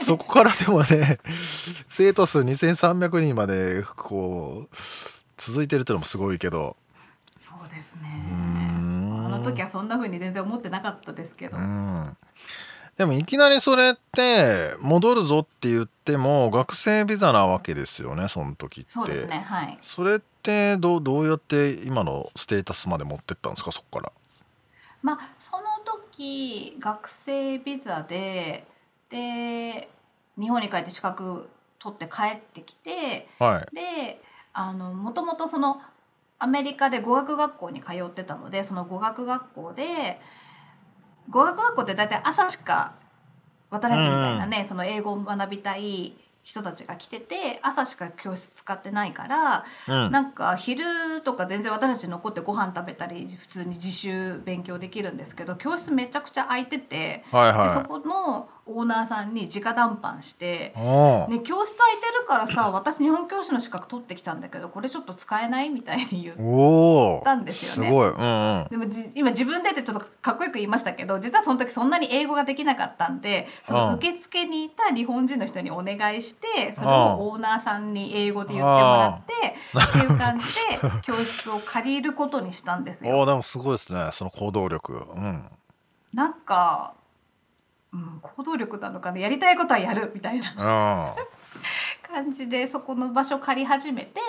[0.00, 1.18] う そこからでもね
[1.90, 4.76] 生徒数2300人までこう
[5.36, 6.74] 続いてるっていうのもすごいけど
[9.46, 11.56] 時はそんなふうに全然思ってなかったですけど、
[12.96, 18.90] でもいきなりそれって戻るぞって言っても学生ビザなわけですよねその時って。
[18.90, 19.78] そうですねはい。
[19.82, 24.12] それってどうどうやって今のステータスまで持ってったんですかそこから。
[25.02, 28.66] まあその時学生ビザで
[29.10, 29.88] で
[30.38, 35.80] 日本に帰って資格取って帰ってきて、はい、であのもともとその
[36.38, 40.20] アメリカで語学学校に通ってたのでその語学学校で
[41.30, 42.94] 語学学校って大体朝しか
[43.70, 50.84] 私たちみたいなね、うん、その英語を学びたい人たちが来てて朝しか教室使ってないから、うん、なんか昼
[51.24, 67.88] とか全然私たち残ってご飯食べたり普通に自習勉強できるんですけど教室めちゃくちゃ空いてて、はいはい、そこのオーナーさんに直談判して「おね、教室空いてるからさ 私日本教師の資格取ってきたんだけどこれちょっと使えない?」みたいに言っおたんですよね。
[67.88, 68.10] すごい。
[68.10, 68.66] うんうん。
[68.68, 79.32] でもじ今自分でってちょっとかっこよく言いましたけど実はその時そんなに英語ができなかったんでその受付にいた日本人の人にお願いしてそれをオーナーさんに英語で言ってもらって
[79.78, 80.52] っていう感じで
[81.02, 83.18] 教室を借りることにしたんですよ。
[83.18, 84.08] おでもすごいですね。
[84.12, 85.06] その行動力。
[85.14, 85.50] うん。
[86.12, 86.94] なんか、
[87.96, 91.16] うん、行動力なのかなやりたいことはやるみたいなう
[92.06, 94.20] 感じでそこの場所借り始めて。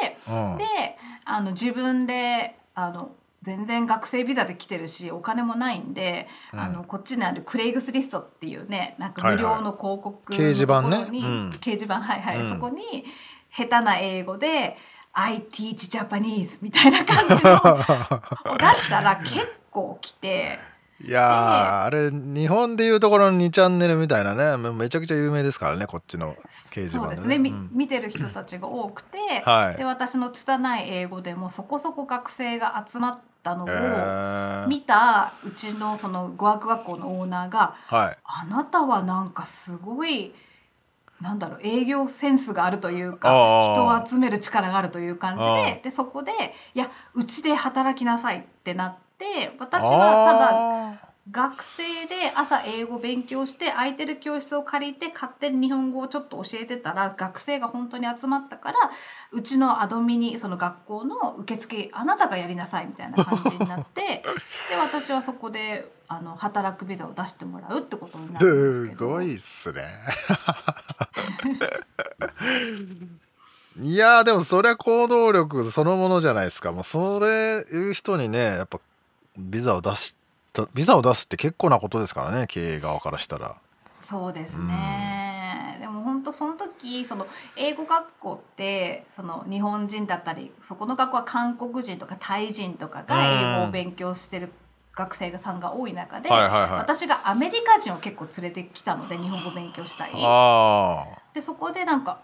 [0.58, 3.12] であの自分であの
[3.44, 6.60] 全然学生ビザで来てるしお金もないんで、うん。
[6.60, 10.90] あのこっちにあるクレイグスリストっていうねなんか無料の広告の掲示板ね。
[10.90, 11.50] ところにうん。
[11.62, 12.50] 掲示板はいはい、うん。
[12.50, 13.06] そこに
[13.52, 14.78] 下手な英語で
[15.14, 17.56] 「I teach Japanese」みたいな感じの
[18.54, 20.60] を出したら結構来て。
[21.00, 26.36] いやーあれ日本でいうところの2チャンネルみたいなねめめちゃくちゃ有名ですからねこっちの
[26.72, 27.16] 掲示板でね。
[27.18, 27.70] そうですね、みうん。
[27.72, 29.78] 見てる人たちが多くて、はい。
[29.78, 34.68] で私の拙い英語でもそこそこ学生が集まったのをえー。
[34.68, 40.34] 見たうちのその語学学校のオーナーがはい「あなたはなんかすごい
[41.22, 43.30] なんだろう営業センスがあるというか
[43.74, 46.32] 人を集める力があるという感じあででそこで
[46.76, 49.07] 「いやうちで働きなさい」ってなって
[49.60, 50.40] 私はただ
[51.02, 58.78] だ学生で朝英語勉強して空いてる教室を借りて勝手に日本語をちょっと教えてたら学生が本当に集まったから
[59.34, 64.24] うちのアドミにその学校の受付あなたがやりなさいみたいな感じになって
[64.72, 69.08] で私はそこであの働くビザを出してもらうってことになるんですすけど。
[69.10, 70.00] ごいっすね。
[73.80, 76.72] いやーでもそりゃ行動力そのものじゃないですか。
[76.72, 77.28] もうそれ
[77.70, 78.80] いう人にねやっぱ
[79.38, 80.16] ビザを出し
[80.54, 83.56] たビザを出すって結構なことですからね経営側からしたら。
[84.00, 94.52] そうですね、でも本当その時その英語学校ってその日本人だったりそこの学校は韓国人とかタイ人とかが英語を勉強してる
[94.96, 96.72] 学生さんが多い中で、はいはいはい。
[96.74, 100.12] 私がアメリカ人を結構連れてきたので日本語勉強したい。
[100.14, 102.22] あでそこでなんか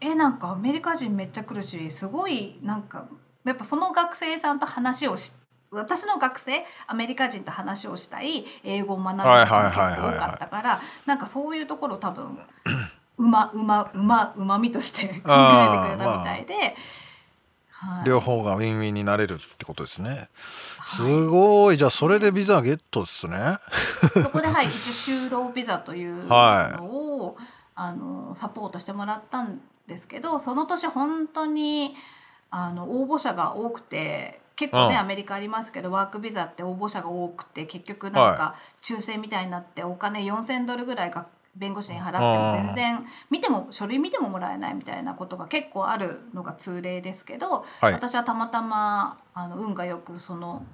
[0.00, 3.06] えなんかアメリカ人めっちゃ来るしすごいなんか
[3.44, 5.32] やっぱその学生さんと話をし
[5.74, 12.38] 私の学生アメリカ人と話をしたい英語を学ぶ人も結構多かったからなんかそういうところ多分
[13.18, 16.74] うまうまうまうまみとして 考えてくれたみたいで、はい。
[18.00, 20.30] あ両方がウィンウィンになれるってことですね。
[20.96, 21.26] すはい。
[21.26, 21.76] ごい。
[21.76, 23.58] じゃあそれでビザゲットですね。
[24.12, 26.76] そこではい一応就労ビザという はい。
[26.76, 27.36] のを、
[27.74, 31.96] あのサポートしてもらったんですけどその年本当に
[32.50, 35.00] あの応募者が多くて結構ね、うん。
[35.00, 47.92] アメリカありますけどワークビザって応募者が多くて結局なんかは抽選みたいになってお金4,000ドルぐらいが弁護士に払っても全然見ても書類見てももらえないみたいなことが結構あるのが通例ですけど、はい。
[47.92, 50.64] 私はたまたまあの運がよくその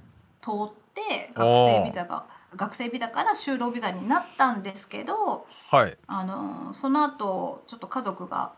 [0.43, 2.25] 通って学生ビザが
[2.57, 5.97] 学生ビザから就労ビザになったんですけどはい。
[6.07, 8.53] あのその後ちょっと家族が、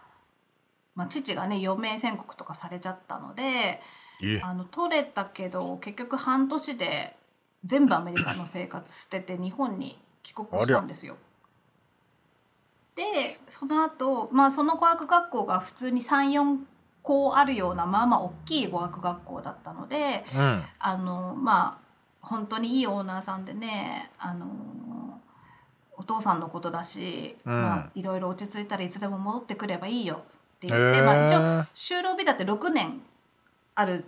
[0.95, 3.81] まあ、父がね余命宣告とかされちゃったので
[4.23, 7.17] えあの取れたけど結局半年で
[7.65, 11.17] 全部アメリカの生活捨てて日本に帰国したんですよ。
[12.95, 16.59] でその後、まあその語学学校が普通に34
[17.03, 20.63] 校あるようなまあまあ大きい語学学校だったのでうん。
[20.79, 21.83] あのまあ
[22.21, 24.47] 本当にいいオーナーさんでねあの
[25.97, 27.53] お父さんのことだし、うん。
[27.53, 30.23] まあ、いろいろ落ち着いたらいつでも戻ってくればいいよ
[30.57, 31.67] ってへ言って、まあ、一応ー。
[31.75, 33.01] 就労ビザって6年
[33.75, 34.05] ある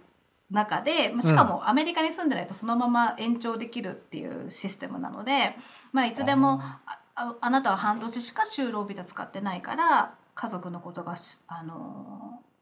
[0.51, 5.57] 中で、まあ、しかもアメリカに住んでないとそのまま延長できるっていうシステムなので、
[5.93, 6.81] まあ、いつでもあ
[7.17, 12.55] ああなたは半年しか就労ビザ使ってないから家族のことがし、あのー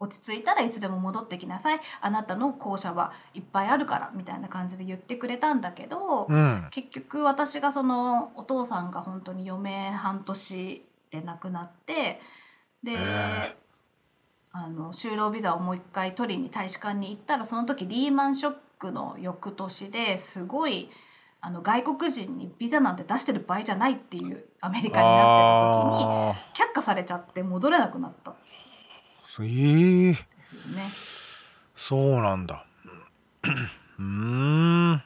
[0.00, 1.80] 落ち着いたらいつでも戻ってきなさい。
[2.00, 6.68] あなたの校舎はいっぱいあるからみたいな感じで言ってくれたんだけど、うん。
[6.70, 12.20] 結局私がそのお父さんが本当に余命半年で亡くなって
[12.82, 13.56] で、へ
[14.56, 20.88] あの就労ビザをもう一回取りに大使館に行ったらその時リーマンショックの翌年ですごい
[21.40, 28.36] あの外国人にビザなんて出してる場合じゃないっていうアメリカになってた時にあ却下されちゃって戻れなくなった。
[29.40, 30.88] ええですよね。
[31.74, 32.64] そうなんだ。
[33.98, 35.02] うーん。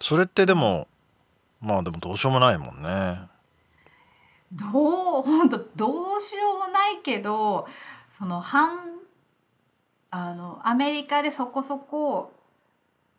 [0.00, 0.86] それってでも
[1.60, 3.22] まあでもどうしようもないもんね。
[4.52, 7.66] どう本当どうしようもないけど
[8.18, 8.98] その半
[10.10, 12.32] あのアメリカでそこそこ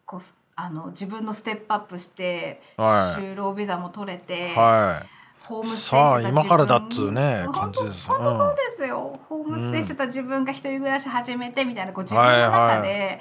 [0.05, 0.21] こう
[0.55, 3.21] あの自分のステップアップして、はい。
[3.21, 5.05] 就労ビザも取れて、は
[5.39, 13.19] ホームステイしてた今からだっつうね感じです、本当そうですよ、ホームステイしてた自分が一人暮らし始めてみたいなこう自分の中で、はいはい、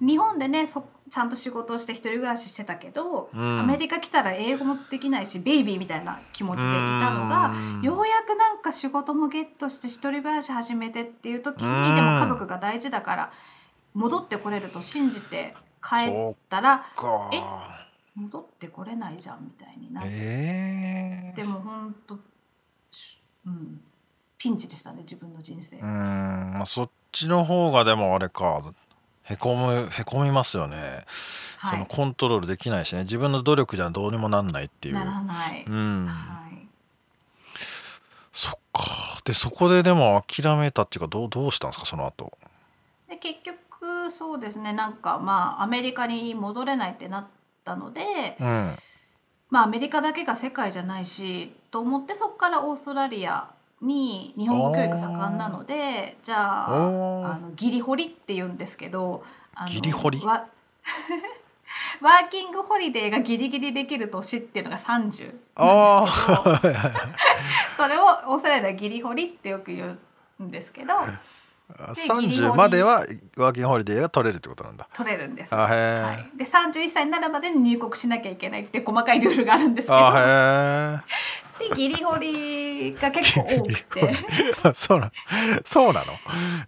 [0.00, 13.32] 日本でねそちゃんと仕事をして一人暮らししてたけど、うん、アメリカ来たら英語もできないしベイビーみたいな気持ちでいたのがようやくなんか仕事もゲットして一人暮らし始めてっていう時にでも家族が大事だから
[13.94, 16.84] 戻ってこれると信じて帰ったら
[17.32, 17.40] え
[18.16, 22.18] 戻ってこれないじゃんみたいになって、えー、でも本当
[23.46, 23.80] うん。
[24.38, 25.78] ピンチでしたね自分の人生。
[25.78, 26.52] うん。
[26.54, 28.72] まあそっちの方がでもあれか
[29.28, 31.04] へこむへこみますよね、
[31.58, 33.02] はい、そのコントロールできないしね。
[33.02, 34.94] 自分の努力じゃどうにもなんないっていう。
[34.94, 35.64] ならない。
[35.66, 36.68] うん、はい、
[38.32, 38.84] そっか。
[39.24, 42.32] でそこででも諦めたっていうかどうどうしたんですかその後？
[43.08, 44.72] で結局そうですね。
[44.72, 47.26] なんかまあアメリカに戻れないってなっ
[47.64, 48.76] たので、うん、
[49.50, 53.50] まあアメリカだけが世界じゃないしと思ってそこからオーストラリア
[53.82, 56.36] に日本語教育盛んなのでじゃ
[56.68, 59.22] ああのギリホリって言うんですけど
[59.68, 60.20] ギリホリ？
[60.24, 60.46] ワ
[62.00, 66.82] ワーキングホリデーがギリギリできる年っていうのが30なんですけど
[67.76, 69.98] それをオーストラリアではギリホリってよく言
[70.40, 70.94] うんですけど
[71.74, 73.04] 30までは
[73.36, 74.88] ワーキングホリデーが取れるってことなんだ。
[74.94, 75.66] 取れるんです、は
[76.34, 79.98] い、で31歳になるまでに入国しなきゃいけないって細かいルールがあるんですけど。
[81.58, 84.14] でギリホリが結構多くて。
[84.74, 85.10] そうな
[85.64, 86.14] そうなの？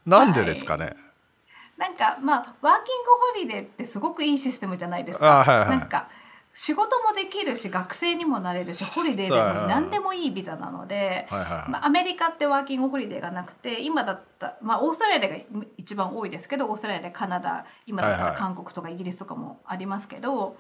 [0.06, 0.96] なんでですかね、はい、
[1.78, 6.08] なんかまあワーキングホリデーってすごくいいシステムじゃないですか、はいはい、なんか
[6.60, 15.36] 仕事もできるし学生にもなれるしホリデーでも何でもいいビザなので、まあ、アメリカってワーキングホリデーがなくて今だった、まあ、オーストラリアが
[15.76, 20.56] 一番多いですけどオーストラリアカナダ今だったら韓国とかイギリスとかもありますけど、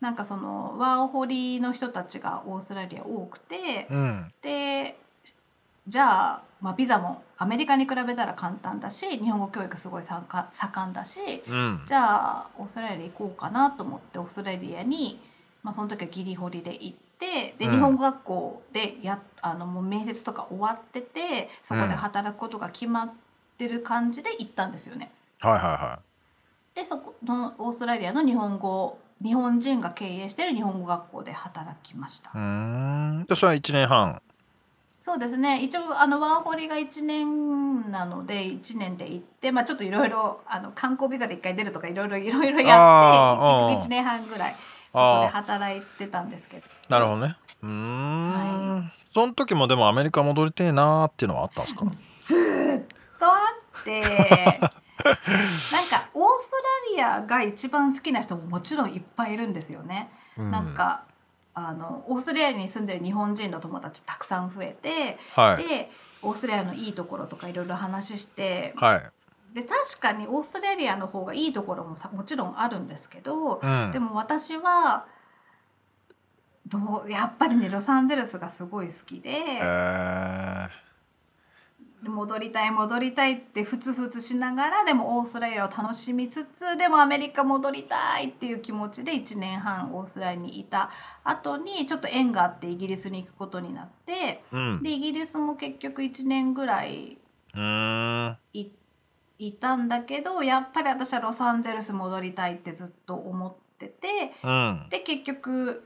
[0.00, 4.96] なんかそのワーホリの人たちがオーストラリア多くて、うん、で
[5.86, 15.20] じゃあ、まあ、ビザもアメリカに比べたら簡単だし日本語教育すごい盛んだし、うん、じゃあオーストラリア行こうかなと思ってオーストラリアに。
[15.64, 23.12] まあ、その時はギリホリで行ってで、日本語学校でやあのもう面接とか終わっててそこで働くことが決まっ
[23.58, 25.10] てる感じで行ったんですよね。
[25.40, 25.98] はいはいは
[26.74, 32.30] い、でそこのオーストラリアの日本語日本人が経営してる日本語学校で働きました。
[32.34, 33.24] うん。
[33.26, 34.20] でそれは1年半。
[35.00, 35.62] そうですね。
[35.62, 40.40] 一応あのワーホリが1年なので1年で行って、まあ、ちょっといろいろ
[40.74, 46.62] 観光ビザで1回出るとかいろいろいろいろやって結局1年半ぐらいそこで働いてたんですけど。
[46.88, 47.36] なるほどね。
[47.62, 51.84] うん、はい、その時もでもアメリカ戻りてえなーっていうのはあったんですか？
[52.20, 53.38] ずっとあ
[53.80, 54.00] って。
[55.04, 56.56] なんかオースト
[56.96, 60.10] ラリアが一番好きな人ももちろんいっぱいいるんですよね。
[60.38, 61.02] うん、なんか
[61.54, 65.90] あのオーストラリアに住んでる日本人の友達たくさん増えて、はい、で
[66.22, 69.10] オーストラリアのいいところとかいろいろ話して、はい、
[69.54, 75.06] で確かにオーストラリアの方がいいところももちろんあるんですけど、うん、でも私は
[76.66, 90.90] どうやっぱりねロサンゼルスがすごい好きで、えー、戻りたい戻りたいってふつふつしながらでもオーストラリアを楽しみつつでもアメリカ戻りたいっていう気持ちで1年半オーストラリアにいた
[91.22, 97.18] 後にちょっと縁があってイギリスに行くことになって、うん、でイギリスも結局1年ぐらい
[97.54, 98.83] 行って。
[99.38, 105.84] いたんだけどやっぱり私はロサンゼルス戻りたいってずっと思ってて、うん、で結局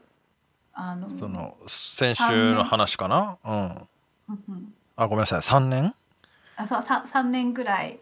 [0.75, 3.39] あのその先週の話かな？
[3.45, 3.89] うん、
[4.29, 5.41] うんあごめんなさい。
[5.41, 5.95] 3年？
[6.57, 7.99] あそう 3, 3年ぐらい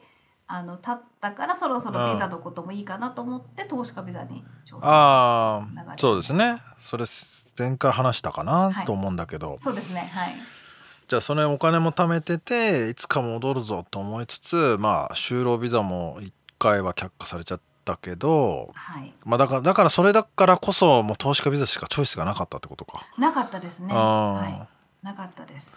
[0.49, 6.61] あの経ったからそろそろビザのこともいいかなと思って、うん、投資家ビザに挑戦ああそうですね。
[6.81, 7.05] それ
[7.59, 9.59] 前回話したかな、はい、と思うんだけど。
[9.63, 10.11] そうですね。
[10.13, 10.35] はい
[11.09, 23.07] じゃあそのお金も貯めてていつか戻るぞと思いつつまあ就労ビザも1回は却下されちゃったけど、はい、まあだからだからそれだからこそもう投資家ビザしかチョイスがなかったってことか。
[23.19, 23.95] なかったですね。
[23.95, 24.69] は
[25.03, 25.07] い。
[25.07, 25.77] なかったです。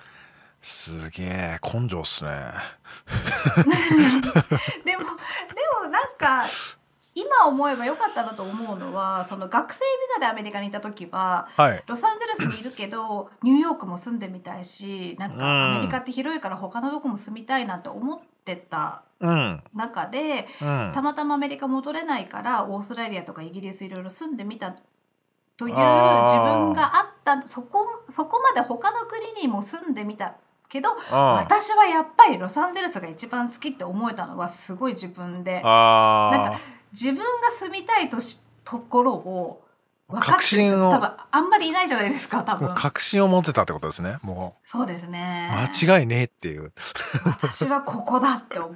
[0.61, 2.31] すげえ根性っすね。
[4.83, 5.07] でもで
[5.83, 6.47] もなんか
[7.19, 19.03] 今思えばよかったなと思うのはその学生ビザでアメリカにいた時は、はい、ロサンゼルスにいるけどニューヨークも住んでみたいしなんかアメリカって広いから他のとこも住みたいなって思ってた
[19.73, 20.87] 中で、うん。
[20.87, 24.75] うん、たまたまアメリカ戻れないからオーストラリアとかイギリスいろいろ住んでみた
[25.57, 30.35] という自分があったそこそこまで他の国にも住んでみた
[30.69, 35.55] けど私はやっぱりロサンゼルスが一番好きって思えたのはすごい自分で。
[35.55, 36.59] なんか
[36.91, 38.17] 自分が住みたいと
[38.63, 39.63] ところを
[40.07, 42.73] 分かってる人多分あんまりいないじゃないですか多分。
[42.75, 44.17] 確信を持ってたってことですね。
[44.23, 45.49] もうそうですね。
[45.83, 46.71] 間違いねえっていう。
[47.25, 48.71] 私はここだって思っ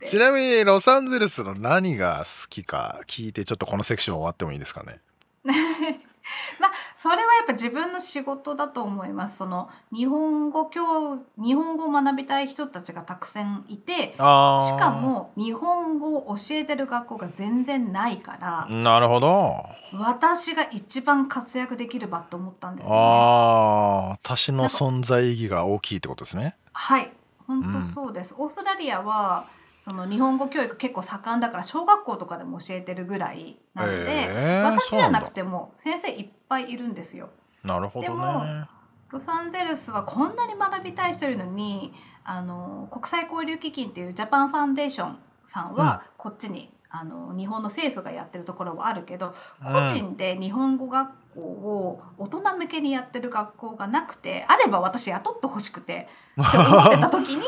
[0.00, 0.06] て。
[0.08, 5.00] ちなみにロサンゼルスの何が好きか聞いてちょっとこのセクション終わってもいいですかね？
[6.60, 9.38] まあそれはやっぱ自分の仕事だと思います。
[9.38, 19.66] その日本語教日本語を学びたい人たちがたくさんいてしかも日本語を教えてる学校が全然ないからなるほど。
[19.94, 26.56] 私が一番活躍できる場と思ったんですよ、ね、ああ私の存在意義が大きいってことですね。
[26.72, 27.12] はい。
[27.46, 29.46] 本当そうです、うん、オーストラリアは
[29.84, 37.28] その日本語教育結構盛んだから小学校とかでも教えてるぐらいなので、えー、私じゃなくても先生いっぱいいるんですよ。
[37.62, 38.66] なるほど、ね、でも
[39.10, 41.92] ロサンゼルスはこんなに学びたい人いるのに
[42.24, 56.08] あの国際交流基金っていうジャパンファンデーションさんはこっちにあの日本の政府がやってるところはあるけど個人で日本語学校を大人向けにやってる学校がなくてあれば私雇ってほしくて
[56.40, 57.42] って思ってた時に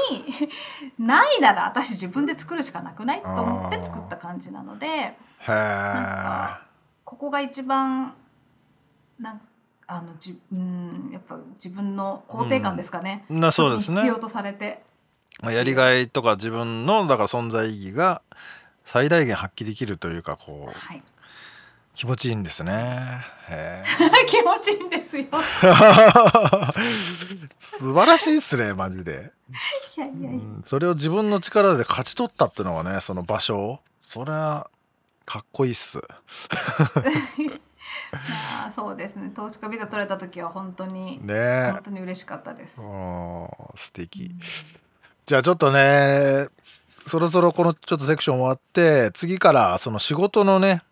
[0.98, 5.16] ないなら私自分で作るしかなくないと思って作った感じなのでなん
[5.46, 6.60] か
[7.04, 8.14] ここが一番
[9.18, 9.40] なん
[9.88, 13.98] あのじうんやっぱ自分の肯定感ですかね、うん、そうですね。
[13.98, 14.82] 必要とされて。
[15.44, 18.22] やりがいとか自分のだから存在意義が
[18.86, 21.02] 最大限発揮できるというかこう、はい、
[21.96, 23.24] 気持ちいいんですね。
[24.28, 25.24] 気持ちいいんですよ。
[27.58, 29.32] 素晴らしいっすねマジで。
[29.96, 34.68] いやいやいや、うん、それを自分の力で勝ち取ったっていうのはねその場所それは
[35.24, 36.02] かっこいいっす。
[38.12, 42.76] あそうですね投資家ビザ取れた時は本当にね本当に嬉しかったです。
[42.76, 44.40] 素敵、うん、
[45.24, 46.48] じゃあちょっとね
[47.06, 50.82] そろそろこのちょっとセクション終わって次からその仕事のね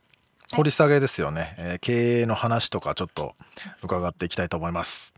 [0.52, 3.34] 掘り下げですよね、えー、経営の話とかちょっと
[3.82, 5.14] 伺っていきたいと思います。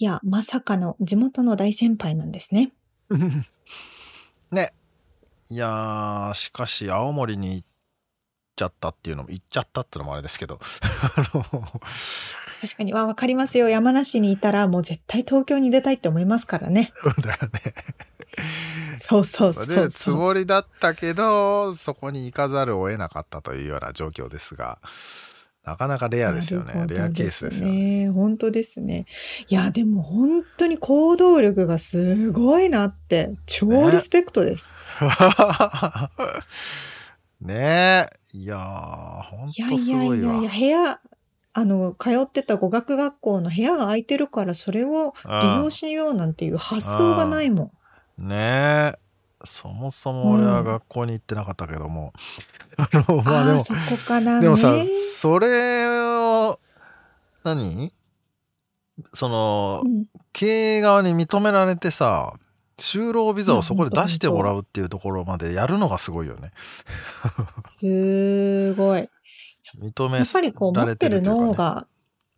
[0.00, 2.70] いや、まさかの地元の大先輩なんですね。
[4.50, 4.72] ね。
[5.50, 7.66] いやしかし青森に行っ
[8.56, 10.60] ちゃったっていうのも行っちゃったっていうのもあれですけど
[12.60, 13.68] 確かに、わ、わかりますよ。
[13.68, 16.92] 山梨にいたらもう絶対東京に出たいって思いますからね。
[16.96, 17.74] そうだよね。
[18.96, 19.88] そうそうそうそう。
[19.90, 24.78] つもりだったけど、そこに行かざるを得なかったというような状況ですが。
[25.68, 26.86] なかなかレアですよね。
[26.88, 28.10] レアケースですよね。
[28.10, 29.04] 本当ですね。
[29.48, 34.72] いや、でも本当に行動力がすごいなって、超リスペクトです。
[37.42, 38.38] ね え。
[38.38, 40.38] いやー、本当すごいわ。
[40.38, 41.00] いやいやいや、部屋、
[41.52, 47.72] あの、通ってた語学学校の部屋が空いてるから、それを利用しようなんていう発想がないも
[48.18, 48.28] ん。
[48.28, 49.07] ねえ。
[49.44, 52.12] そもそも俺は学校に行ってなかったけども、
[52.76, 54.74] あのまあでもそこからねでもさ
[55.16, 56.58] それを
[57.44, 57.92] 何？
[59.14, 62.34] その、うん、経営側に認められてさ
[62.78, 66.52] 就労ビザをそこで出してもらうっていうところまでやるのがすごいよね。
[67.60, 69.08] すごい。
[69.80, 71.86] 認めやっぱりこう持ってる脳が、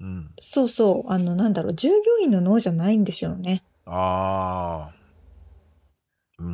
[0.01, 3.63] うん、そうそうあのなんだろう従業員の脳じゃないんでしょうね。
[3.87, 5.00] ああ。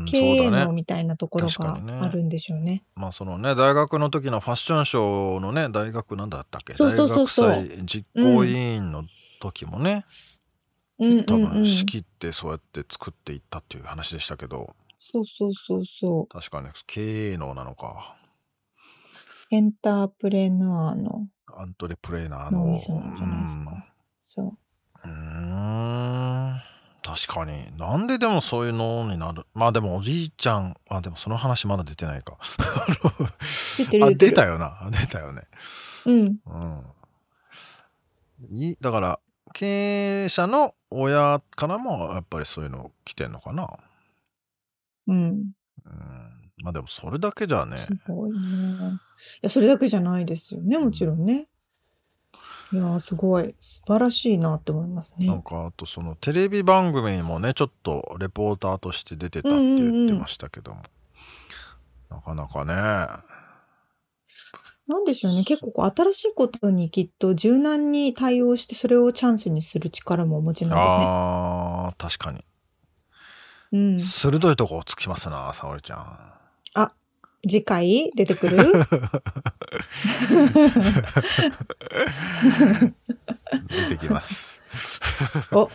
[0.07, 2.85] 経営能みたいなところがあるんでしょうね。
[2.95, 6.73] まあそのね大学の時のファッションショーのね大学なんだったっけ？
[6.73, 7.49] そうそうそうそう。
[7.51, 9.05] 大学祭実行委員の
[9.41, 10.05] 時もね、
[10.99, 16.27] うん、多分仕切ってそうやって作っていったっていう話でしたけど、そうそうそうそう。
[16.27, 18.17] 確かに経営能なのか。
[19.51, 21.29] エンタープレヌアーの。
[21.57, 22.77] アントレプレーナーの。
[22.77, 23.87] じゃないですか、
[24.21, 25.09] そう。
[25.09, 25.56] うん
[27.07, 27.71] 確かに。
[27.79, 29.47] なんででもそういうのになる？
[29.55, 32.37] まあでもおじいちゃん、あ、でもその話まだ出てないか。
[33.79, 34.91] 出てる 出出たよな。
[34.91, 35.43] 出たよね。
[36.05, 36.37] うん。
[36.47, 36.57] う
[38.53, 38.57] ん。
[38.57, 39.21] いだから、
[39.53, 43.69] 経営者の親からもやっぱりそういうの来てんのかな。
[45.07, 45.53] うん。
[45.85, 46.33] うん
[46.63, 47.77] まあでもそれだけじゃね。
[47.77, 48.37] すごいね。
[48.37, 48.41] い
[49.43, 51.47] や、それだけじゃないですよね、もちろんね。
[52.73, 55.27] いやすごい素晴らしいなって思いますね。
[55.29, 60.83] なんかあとそのテレビ番組にもねちょっとレポーターとして出てたって言ってましたけども、
[62.11, 62.75] なかなかね
[64.89, 71.05] なんでしょうね結構こう新しいことにきっと柔軟に対応してそれをチャンスにする力もお持ちなんですね。
[71.07, 72.45] あー確かに、
[73.73, 76.36] うん、鋭いとこをつきますな沙織ちゃん。
[77.47, 78.73] あ次回出てくる？
[83.89, 84.61] 出てきます。
[85.53, 85.71] お、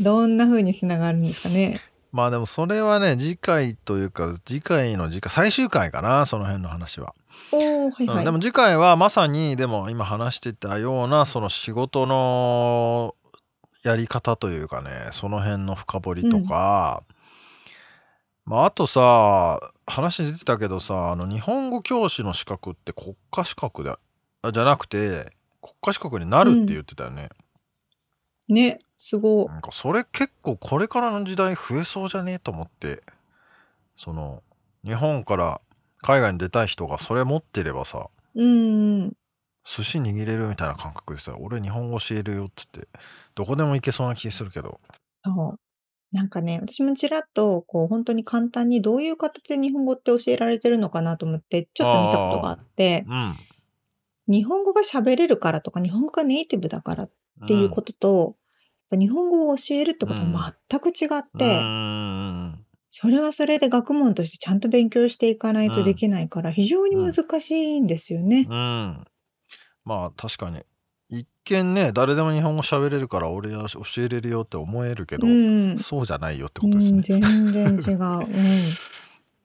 [0.00, 1.80] どんな風につながるんですかね？
[2.12, 7.14] まあでもそれはね、次回というか、次回の次回、最終回かな、その辺の話は。
[7.52, 8.18] おー、はいはい。
[8.18, 13.14] うんでも次回はまさに、でも今話してたような、その仕事の
[13.82, 17.02] やり方というかね、その辺の深掘りとか、
[18.46, 23.94] まああとさ、話出てたけどさ、あの日本語教師の資格って国家資格で、
[24.42, 27.30] あじゃなくて、国家資格になるって言ってたよね。
[28.48, 33.02] ね、すごなんかそれ結構これからの時代増えそうじゃねえと思って
[33.96, 34.44] その
[34.84, 35.60] 日本から
[35.98, 38.40] 海外に出たい人がそれ持ってればさい。
[38.40, 39.08] うん。
[39.64, 42.86] 寿司握れるみたいな感覚でさ俺日本語教えるよっつって
[43.34, 44.80] どこでも行けそうな気するけど
[45.24, 45.65] そう。
[46.12, 53.36] なんかね、私もちらっと、こう、本当に簡単にどういう形で日本語って教えられてるのかなと思って、ちょっと見たことがあって、うん。
[54.28, 57.10] 日本語が喋れるからとか、日本語がネイティブだからっ
[57.46, 58.36] ていうことと、
[58.90, 62.66] やっぱ日本語を教えるってことは全く違っうて、ん。
[62.88, 68.46] それはそれで学問としてちゃんと勉強していかないとできないから、非常に難しいんですよね。
[68.48, 69.04] うん。
[69.84, 70.58] まあ確かに。
[70.58, 70.64] 一
[71.48, 75.78] 見ね誰でも日本語喋れるから俺は教えれるよって思えるけど、うん。
[75.78, 78.02] そうじゃないよってうん、ことですね、全然違う。
[78.26, 78.60] うん。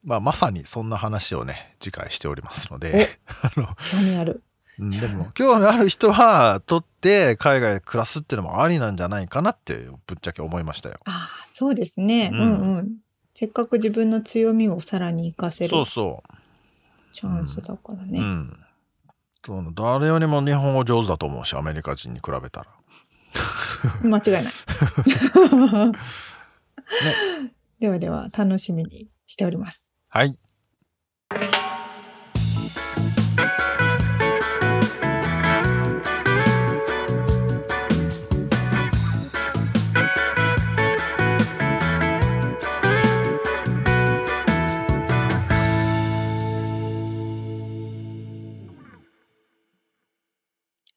[0.04, 4.44] まあまさにそんな話をね次回しておりますので あの興味ある。
[4.80, 9.76] うんでも興味ある人は取って海外で暮らすっていうのもありなんじゃないかなって
[10.08, 10.96] ぶっちゃけ思いましたよ。
[11.06, 12.32] ああ、そうですね。
[12.34, 12.98] ううんんうん。
[13.36, 16.24] せっかく自分の強みをさらに活かせるそうそ
[17.14, 18.08] チャンスだからう。
[18.08, 18.20] ね。
[18.20, 18.58] うん。
[19.46, 22.68] その誰よりも日本語上手だと思うしアメリカ人に比べたら。
[24.04, 24.54] 間違いない。
[27.80, 29.90] ではでは、楽しみにしております。
[30.10, 30.38] はい。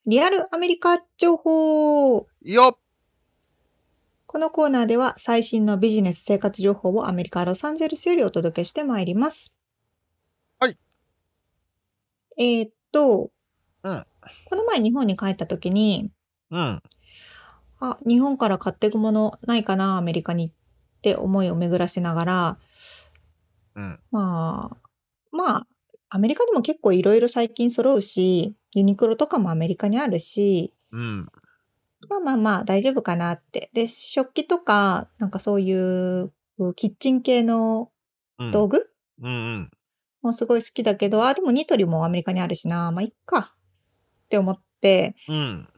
[0.07, 2.79] リアルアメリカ情報よっ
[4.27, 9.51] このコーナーでは最新のビジネス生活情報をアメリカ・ロサンゼルスよりお届けしてまいります。
[10.59, 10.77] はい。
[12.37, 13.31] えーっと、
[13.83, 14.07] うん
[14.45, 16.11] この前日本に帰った時に、
[16.51, 16.83] うん。
[17.81, 20.51] あ、日本から買っていくものないかな、アメリカにっ
[21.01, 22.59] て思いを巡らせながら、
[23.75, 24.01] うん。
[24.11, 24.77] まあ、
[25.33, 25.67] まあ、
[26.15, 31.29] アメリカでも結構いろいろ最近揃うし、ユニクロとかもアメリカにあるし、うん。
[32.09, 33.69] まあまあまあ大丈夫かなって。
[33.73, 36.33] で、食器とか、なんかそういう
[36.77, 37.91] キッチン系の
[38.39, 38.51] うん。
[38.53, 38.79] 道具
[39.23, 39.29] うんう
[39.63, 39.71] ん。
[40.23, 43.57] もすごい好きだけど、あ、でもニトリもアメリカにあるしな、まあいっか
[44.27, 45.69] って思って、うん。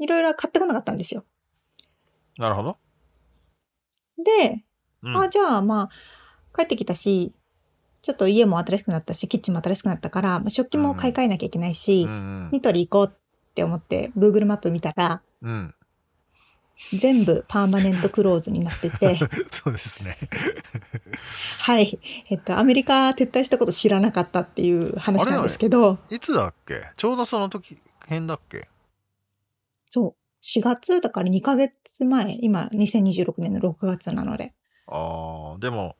[0.00, 1.24] いろいろ買ってこなかったんですよ。
[2.36, 2.76] なるほど。
[4.18, 4.66] で、
[5.00, 5.16] うん。
[5.16, 5.90] あ、じゃあまあ、
[6.54, 7.32] 帰ってきたし、
[8.06, 15.74] ちょっと家も新しくなったし、キッチンも新しくなったから、まあ、食器も買い替えなきゃいけないし、うんうんニトリ行こうって思って、Google マップ見たら、うん。
[16.96, 19.18] 全部パーマネントクローズになってて、
[19.50, 20.18] そうですね。
[21.58, 21.98] はい。
[22.30, 26.84] えっと、アメリカ撤退したこと知らなかったっていう話なんですけど、いつだっけ？
[26.96, 27.76] ちょうどその時
[28.06, 28.68] 変だっけ？
[29.88, 30.44] そう。
[30.44, 34.52] 4月だから2ヶ月前、今2026年の6月なので。
[34.86, 35.96] ああ、でも、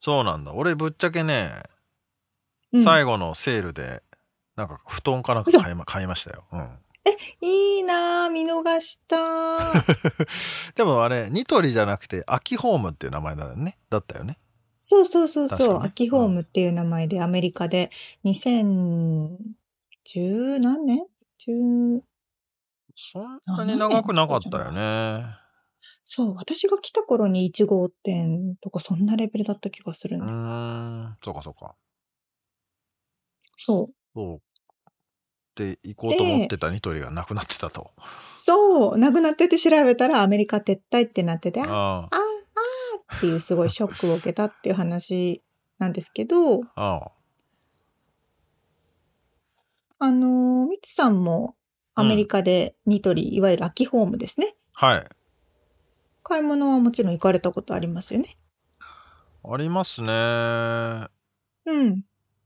[0.00, 0.52] そうなんだ。
[0.52, 1.62] 俺ぶっちゃけね、
[2.72, 4.02] うん、最後のセールで、
[4.56, 6.44] なんか布団かなんか嘘買いま買いましたよ。
[6.52, 6.78] うん。
[7.42, 10.26] いいなぁ、見逃したー
[10.76, 13.78] でもあれ、ニトリじゃなくて、秋ホームっていう名前だよね。
[13.88, 14.38] だったよね。
[14.76, 17.90] そうそうそうそう、ね秋ホームっていう名前でアメリカで
[18.24, 21.04] 2010何年
[21.46, 22.00] ?10
[22.96, 25.24] そんなに長くなかったよね。
[26.12, 30.32] そう、私が来た頃に1号店とかそんなレベルだった気がするうーね。
[30.32, 31.76] ん、そうかそうか。
[33.56, 33.94] そう。
[34.12, 34.42] そう。
[35.54, 37.92] で、行こうと思ってたニトリがなくなってたと。
[38.28, 42.08] そう、なくなってて調べたらアメリカ撤退ってなってて、ああああ
[43.12, 45.44] あっていうすごいショックを受けたっていう話
[45.78, 47.12] なんですけど、あ、ああ。
[50.00, 51.54] あのー、みつさんも
[51.94, 54.56] アメリカでニトリ、いわゆる秋ホームですね。
[54.72, 55.19] はい。
[56.22, 58.36] 買い物はもちろん行かれたことありますよね？
[59.44, 60.08] ありますね。
[61.66, 62.04] うん。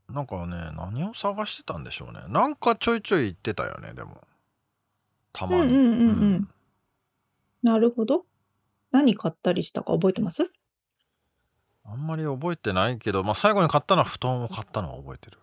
[0.09, 2.21] なんかね、何を探してたんでしょうね。
[2.29, 4.21] なんかちょいちょい行ってたよね、でも。
[5.33, 5.63] たまに。
[5.63, 6.49] うんうんうんうん
[7.63, 8.25] なるほど。
[8.91, 10.51] 何買ったりしたか覚えてます？
[11.83, 15.39] あんまり覚えてないけど、まあ、最後に買ったのは布団を買ったのは覚えてる。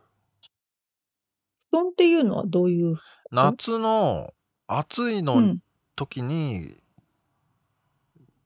[1.73, 2.97] 布団っていうのはどういう
[3.33, 4.33] 夏の
[4.69, 5.59] 暑いうのん。
[5.97, 6.77] 時に、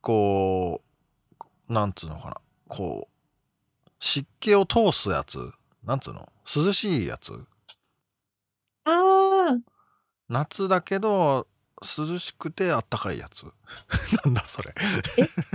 [0.07, 0.83] こ
[1.69, 2.37] う、なんつうのかな、
[2.69, 5.51] こう、湿気を通すやつ、
[5.85, 7.33] なんつうの、涼しいやつ？
[8.85, 9.59] ああ、
[10.29, 11.49] 夏だけど、
[11.83, 13.47] 涼しくてあったかいやつ。
[14.25, 14.73] なんだそれ。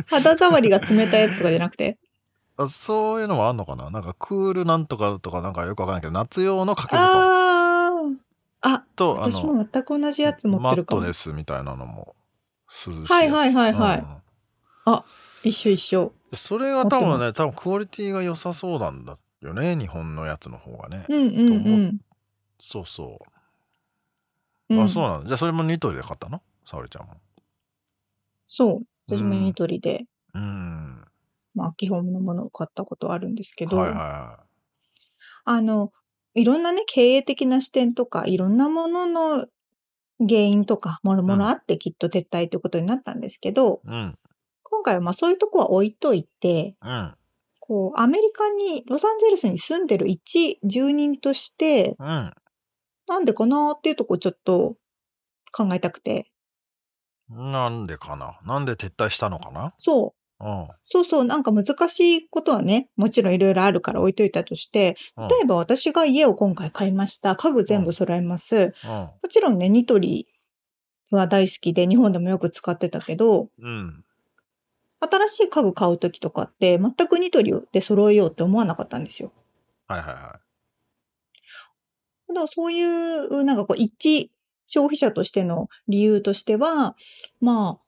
[0.08, 1.98] 肌触りが冷たいやつとかじゃなくて？
[2.60, 3.90] あそういうのもあんのかな？
[3.90, 8.74] なんかクールなんとかとかなんかよくわかんないけど、夏用の掛け布団ああ。
[8.74, 11.08] あ、と、あ私の、も全く同じやつ持ってるかもマット。
[11.08, 12.18] レスみたいなのも
[12.86, 13.14] 涼しい。
[13.14, 14.22] はいはいはいはいうん
[15.44, 16.14] 一緒一緒。
[16.32, 21.06] でそれが多分ね、多分クオリティが良さそうなんだよね、日本のやつの方がね。
[21.10, 21.98] うんうんうん。
[22.60, 23.20] そうそ
[24.70, 24.74] う。
[24.74, 25.28] うんあ、そうなんだ。
[25.28, 26.42] じゃあそれもニトリで買ったの？
[26.64, 27.16] 沙織ちゃんも。
[28.48, 28.86] そう。
[29.08, 31.04] 私もニトリで、うん。
[31.54, 34.40] まあ、秋ホームのものを買ったことあるんですけど、はいはいは
[35.46, 35.92] あの、
[36.34, 39.48] いろんなね、経営的な視点とか、いろんなものの
[40.20, 43.88] 原因とか、もろもろあってきっと撤退ということになったんですけど、い。
[43.90, 44.18] うん。
[44.64, 47.16] 今回はまあそういうとこは置いといて、うん。
[47.60, 52.34] こう、アメリカに、ロサンゼルスに住んでる一住人として、うん。
[53.08, 54.76] なんでかなっていうとこをちょっと
[55.52, 56.32] 考えたくて。
[57.30, 58.40] なんでかな？
[58.46, 59.74] なんで撤退したのかな？
[59.78, 60.46] そう。
[60.46, 60.68] うん。
[60.86, 67.36] そうそう、なんか難しいことはね、もちろんいろいろあるから置いといたとして、うん例えば私が家を今回買いました。
[67.36, 68.74] 家具全部揃えます。
[68.84, 68.90] うん。
[68.90, 70.28] もちろんね、ニトリ
[71.10, 74.04] は大好きで、日本でもよく使ってたけど、うん。
[75.02, 79.32] 新しい家具買うときとかって、全くニトリで揃えようって思わなかったんですよ。
[79.88, 80.40] はいはいは
[82.30, 84.32] だからそういう、なんかこう、一
[84.68, 86.96] 消費者としての理由としては、
[87.42, 87.80] ま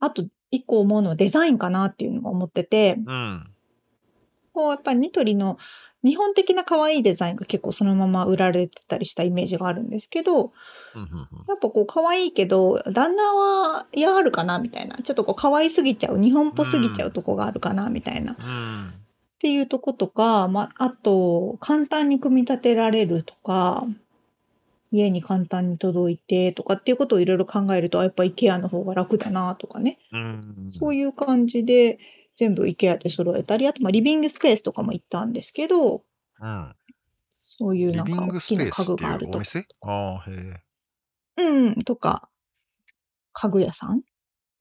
[0.00, 3.02] あ、あと一個思うのはデザインかなっていうのが思ってて、い。
[3.04, 3.49] うん。
[4.52, 5.58] こう、やっぱりニトリの
[6.02, 10.52] 日本的な可愛いデザインが結構そのまま売られてたりしたイメージがあるんですけど、
[10.94, 14.96] やっぱこう可愛いけど、旦那は嫌がるかなみたいな。
[14.96, 18.32] ちょっとこう可愛すぎちゃう、日本っぽすぎちゃうとこがあるかなみたいな。
[18.32, 18.92] っうん。
[19.38, 23.86] ていうとことか、まあ、あと、簡単に組み立てられるとか、
[24.92, 29.98] 家に簡単に届いてとかっていうことをいろいろ考えると、あやっぱ IKEA の方が楽だなとかね。
[30.12, 30.70] うん。
[30.70, 31.98] そういう感じで
[32.40, 36.04] 全部 IKEA で揃えたり、あとまあリビングスペースとかも行ったんですけど、
[36.40, 36.74] うん。
[37.42, 39.38] そういうなんか大きな家具があると。
[39.82, 40.62] ああ、へ
[41.36, 41.42] え。
[41.42, 42.30] うん、とか、
[43.34, 44.00] 家具屋さん？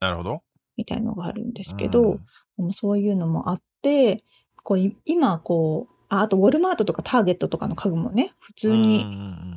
[0.01, 0.43] なるほど。
[0.75, 4.25] みたいのがあるんですけど、うんそういうのもあって、
[4.65, 9.05] こうい今こう、ああとウォルマートとかターゲットとかの家具もね、普通に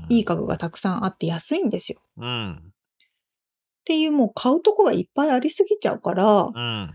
[0.08, 1.98] いい家具がたくさんあって安いんですよ。
[2.00, 2.24] っうん。
[2.24, 2.72] うん。
[3.84, 6.94] ていうもう買うとこがいっぱいありすぎちゃうから、うん。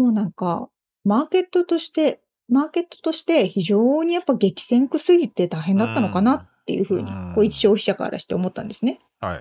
[0.00, 0.70] もうなんか、
[1.04, 8.98] マーケットとして、マーケットとして非常にやっぱ激戦区すぎて大変だったのかなっていうふうにうん、こう一消費者からして思ったんですね。
[9.20, 9.40] はい。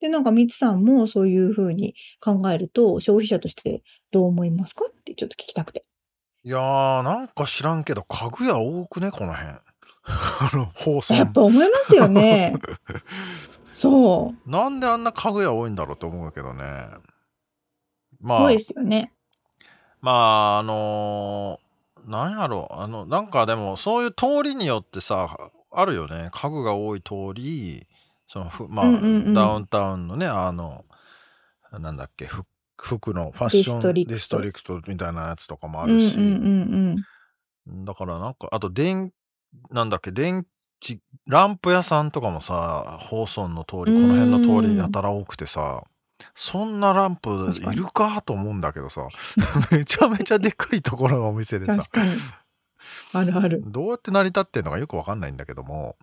[0.00, 5.86] で、なんかミツさんもそういうふうに考えると、消費者としてどう思いますかってちょっと聞きたくて。
[6.44, 9.54] いやー、なんか知らんけど、家具屋多くね、この辺。
[10.04, 11.14] あの、放送。
[11.14, 12.54] やっぱ思いますよね。
[13.72, 14.50] そう。
[14.50, 16.88] なんであんな家具屋多いんだろうと思うけどね。
[18.20, 18.48] まあ。
[18.48, 19.12] ですよね。
[20.00, 21.68] まあ、あのー
[22.08, 26.30] なんやろう、あの、なんかでも、そういう通りによってさ、あるよね。
[26.32, 27.86] 家具が多い通り、
[28.26, 29.34] その、ふまあ、うんうんうん。
[29.34, 30.86] ダウンタウンのね、あの、
[31.72, 32.44] なんだっけ、ふ
[32.80, 36.96] 服の Fashion District。District みたいなやつとかもあうんうんるし、うん
[37.84, 39.12] だからなんか、あと電、
[39.70, 40.46] なんだっけ、電
[40.80, 45.84] 池、ランプ屋さんとかもさ、放送の通り、この辺の通りやたら多くてさ、
[46.40, 49.08] そんなランプいるかと思うんだけどさ、
[49.72, 51.82] めちゃめちゃでかいところのお店でうん。
[51.82, 51.90] さ。
[53.12, 53.60] あるある。
[53.66, 55.96] どうやって成り立ってんのかよくわかんないんだけども、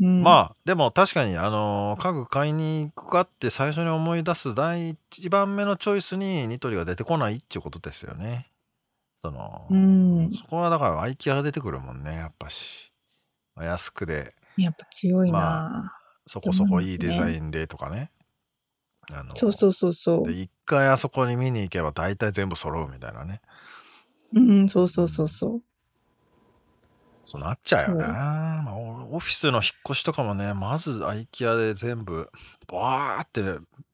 [0.00, 8.50] うん、まあ、でも確かに、あのー家具買いに行くかって最初に思い出す第一番目のチョイスにニトリが出てこないっていうことですよね。
[9.22, 10.30] その、うん。
[10.34, 12.92] そこはだから、 IKEAが出てくるもんね、やっぱし。
[13.54, 15.90] まあ安くで、やっぱ強いな、ま
[16.26, 18.10] そこそこいいデザインでとかね。
[19.12, 20.42] あのそうそうそうそうで、。
[20.42, 23.40] 一回あそこに見に行けば大体全部揃うみたいなね。
[24.34, 25.62] うん、そうそうそうそう。
[27.24, 28.04] そうなっちゃうよな。
[28.04, 32.30] そうまあ、オオフィスの引っ越しとかもね、まず IKEAで全部、
[32.66, 33.42] バーって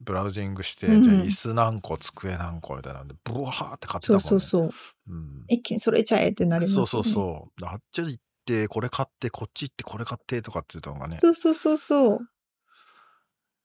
[0.00, 4.18] ブラウジングして、うんじゃあ椅子何個、机何個みたいなんで、ブワーって買ってたそもんね。
[4.18, 4.70] うそうそう。
[5.08, 6.86] うん一気にそれちゃえってなりますよね。
[6.86, 7.64] そうそうそう。
[7.66, 12.18] あっち行って、これ買って、こっち行って、これ買ってとかっていうのがね、そうそうそうそう。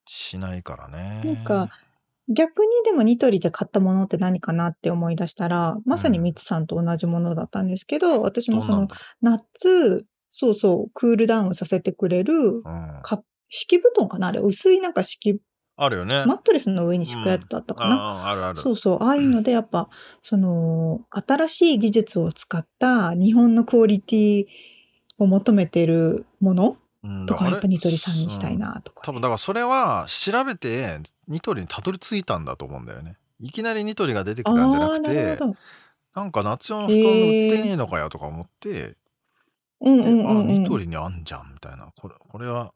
[0.08, 1.22] しないからね。
[1.24, 1.70] なんか、
[2.28, 8.88] 逆にでもニトリで買ったものって何かなって思い出したら、まさにミツさんと同じものだったんですけど、私もその
[9.22, 12.64] 夏、そうそう、クールダウンさせてくれる、うん。
[13.03, 14.30] か敷布団かな？
[14.30, 15.39] あれ、薄いなんか敷、
[15.78, 16.26] あるよね。
[16.26, 18.62] マットレスの上に敷くやつだったかな、ああ、あるある。
[18.62, 19.89] そうそう、ああいうのでやっぱ、
[20.24, 24.45] その、新しい技術を使った日本のクオリティ
[25.20, 33.18] を求めてるものうんとか、やっぱニトリさんにうんしたいなとかね、多分だからそれは調べてニトリにたどり着いたんだと思うんだよね。
[33.39, 35.39] いきなりニトリが出てきたんじゃなくて。
[36.16, 38.95] なんか夏用の布団売ってねえのかよとか思って、
[39.82, 40.64] うんであうんうん、うん。
[40.64, 42.74] ニトリにあんじゃんみたいなこれこれは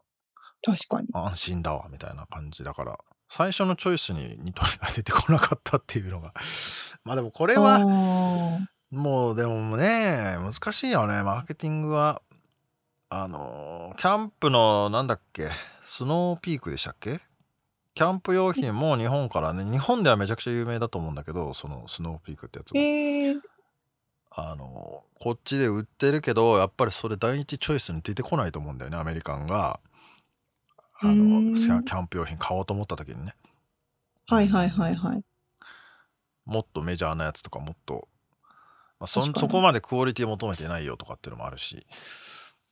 [0.62, 1.08] 確かに。
[1.12, 6.34] 安心だわみたいな感じだから最初のチョイスにニトリが出てこなかったっていうのが
[7.04, 7.78] まあでもこれは
[8.90, 12.20] もうでもね難しいよねマーケティングは
[13.12, 15.50] あのキャンプのなんだっけ
[15.84, 17.20] スノーピークでしたっけ？
[17.94, 23.32] キャンプ用品も日本からね日本ではめちゃくちゃ有名だと思うんだけどそのスノーピークってやつも、え。
[23.32, 23.40] ー、
[24.30, 29.80] あのこっちで売ってるけどやっぱりそれ第一チョイスに出てこないと思うんだよねアメリカンが。
[31.02, 31.54] あのん。
[31.54, 33.34] キャンプ用品買おうと思った時にね。
[34.28, 35.24] はいはいはいはい。
[36.44, 38.06] もっとメジャーなやつとかもっと、
[39.00, 39.48] まあ、そん確かに。
[39.48, 41.86] そこまでクオリティ求めてないよとかっていうのもあるし、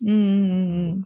[0.00, 1.02] うん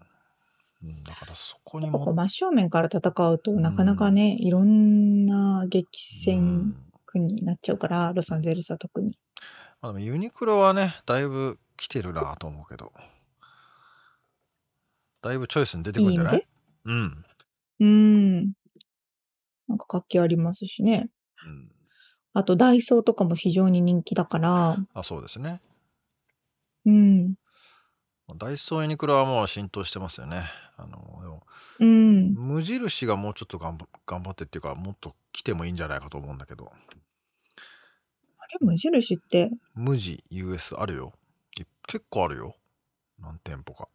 [1.05, 2.99] だからそこにも真正面から戦
[3.31, 5.87] うとなかなかね、いろんな激
[6.27, 6.77] う戦ん
[7.07, 9.15] 区になっちゃうから、ロサンゼルスは特に。
[9.81, 12.93] まあ、でもユニクロはねだいぶ来てるなと思うけど。
[15.23, 16.39] だいぶチョイスに出てくるんじゃない？
[16.39, 16.43] い
[16.85, 17.25] うん、
[17.79, 18.53] うん。
[19.69, 21.11] なんか活気ありますしね。
[21.47, 21.71] うん、
[22.35, 25.61] あとダイソーとかも非常に人気だから、あそうですね。
[26.85, 27.35] うん。
[28.37, 30.45] ダイソーユニクロはもう浸透してますよね。
[30.77, 30.89] あの
[31.21, 31.47] でも
[31.81, 32.35] うん。
[32.35, 36.73] 無印がもうちょっと頑張頑張ってっていうかもっと来てもいいんじゃないかと思うんだけど。
[38.39, 41.13] あれ、無印って、無地 US あるよ。
[41.59, 42.57] い結構あるよ。
[43.19, 43.89] 何店舗か。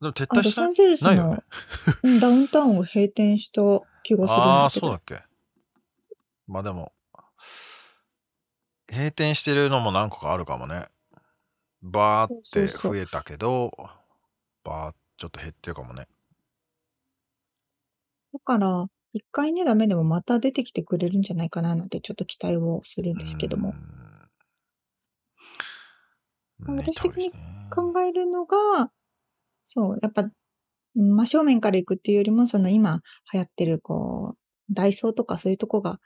[0.00, 1.42] でも撤あ、ロ退したサンゼルスのないよね。
[2.02, 3.62] うんダウンタウンを閉店した
[4.02, 4.86] 気がするんああだけど。
[4.86, 5.24] そうだっけ。
[6.46, 6.92] まあでも
[8.90, 10.86] 閉店してるのも何個かあるかもね
[11.82, 13.72] バーって増えたけど
[14.64, 16.06] バーちょっと減ってるかもね。
[18.32, 23.74] だから、一回ね、ダメでもまた出てきてくれるんじゃないかななんてちょっと期待をするんですけども。
[26.60, 26.76] うん。
[26.76, 27.32] 私的に
[27.70, 28.90] 考えるのが、
[29.64, 30.32] そう、やっぱ、うん
[30.96, 33.02] 真正面から行くっていうよりも、その今
[33.32, 36.00] 流行ってる、こう、ダイソーとかそういうとこが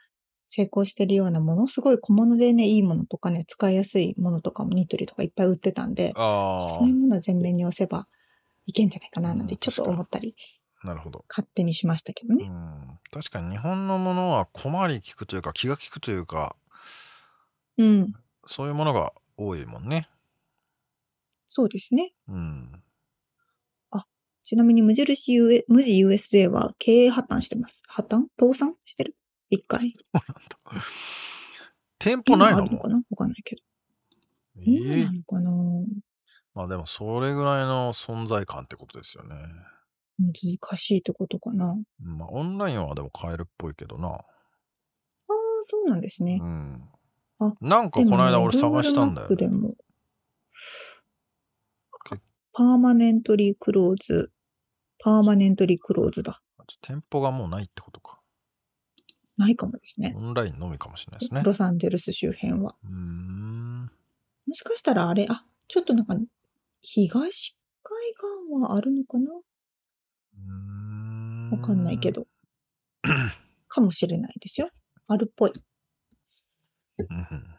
[0.55, 8.07] 成功してるようなものすごい小物でね、いいものとかね、使いやすいものとかもニトリとかいっぱい売ってたんで、あそういうものを前面に押せば
[8.67, 10.35] いけんじゃないかななんてうんちょっと思ったり、
[10.83, 11.25] あなるほど。
[11.27, 12.45] 勝手にしましたけどね。
[12.45, 12.99] うん。
[13.11, 16.55] 確かに日本のものは小回り利くというか気が利くというか
[17.77, 18.13] うん。
[18.45, 20.07] そういうものが多いもんね。
[21.49, 22.13] そうですね。
[22.27, 22.83] うん。
[24.43, 27.81] ちなみに無印 U、無地 USA は経営破綻してます。
[27.87, 28.23] 破綻？
[28.37, 28.75] 倒産？
[28.83, 29.15] してる？
[29.53, 29.95] 一回。
[31.99, 32.63] 店舗ないの？
[32.63, 32.97] あるのかな？
[32.97, 33.61] わかんないけど。
[34.59, 35.51] え今えなのかな？
[36.55, 39.35] まあでもそれぐらいの存在感ってことですよね。
[40.19, 41.71] 難しいってことかな。
[41.71, 44.09] あまあオンラインはでも買えるっぽいけどな。
[44.09, 44.23] あ、
[45.63, 46.45] そうなんですねう。
[46.45, 46.89] ん。
[47.39, 49.57] あなんかこの間俺探したんだよ、Google マップでね。
[49.57, 49.75] も
[52.09, 52.17] け、
[52.53, 54.31] パーマネントリークローズ、
[54.99, 56.41] パーマネントリークローズだ。
[56.81, 58.19] 店舗がもうないってことか。
[59.37, 60.13] ないかもですね。
[60.15, 61.41] オンラインのみかもしれないですね。
[61.43, 62.75] ロサンゼルス周辺は。
[62.83, 63.83] うーん。
[63.83, 63.89] も
[64.53, 66.15] しかしたらあれ、あ、ちょっとなんか、
[66.81, 69.31] 東海岸はあるのかな？
[71.51, 72.11] わかんないけ。
[72.11, 72.27] ど。
[73.67, 74.69] かもしれないですよ。
[75.07, 75.53] あるっぽい。
[76.99, 77.07] うん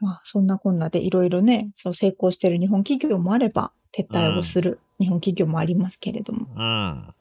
[0.00, 7.14] まあ、そんなこんなでいろいろね、そう成功してる日本企業もあれば、撤退をする日本企業もありますけれども、うん。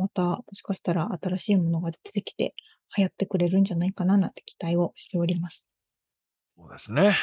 [0.00, 2.54] また、もしかしたら新しいものが出てきて、
[2.96, 5.66] 流行ってくれるんじゃないかななんて期待をしております。
[6.56, 7.18] そうですね。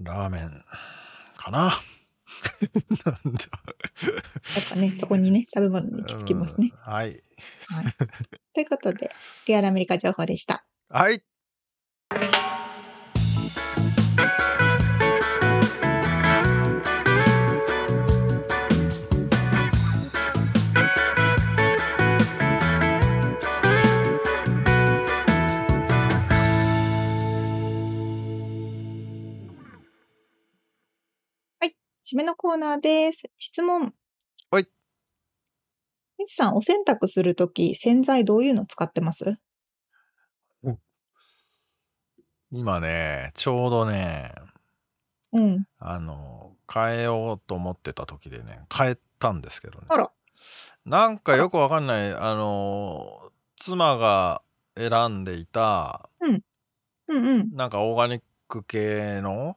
[0.00, 0.64] ラーメン
[1.36, 1.82] かな。
[3.04, 3.44] なんだ。
[4.56, 6.72] やっぱね、そこにね、 食べ物に行き着きますね。
[6.72, 6.92] うん。
[6.92, 7.22] はい。
[7.66, 7.94] はい。
[8.54, 9.10] ということで、
[9.46, 10.66] リアルアメリカ情報でした。
[10.88, 11.22] はい。
[32.14, 33.28] 締めのコーナーです。
[33.40, 33.92] 質問。
[34.48, 34.62] はい。
[34.62, 34.66] え
[36.16, 39.36] みつさん、お洗濯するとき、洗剤どういうの使ってます？
[42.52, 44.32] 今ね、ちょうどね、
[45.32, 45.64] うん。
[45.80, 49.86] あの、変えようと思ってた時でね、変えたんですけどね。
[49.88, 50.12] あら。
[50.84, 54.40] なんかよくわかんない、あの、妻が
[54.76, 56.42] 選んでいた、うん
[57.08, 57.50] うん。
[57.54, 59.56] なんかオーガニック系の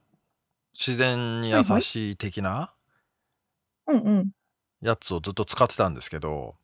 [0.78, 2.74] 自然に優しい的な
[3.88, 4.32] うんうん。
[4.82, 6.56] やつをずっと使ってたんですけど、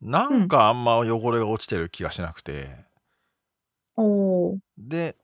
[0.00, 2.84] なんかあんま汚れが落ちてる気がしなくて、
[3.96, 4.58] おー。
[4.78, 5.16] で、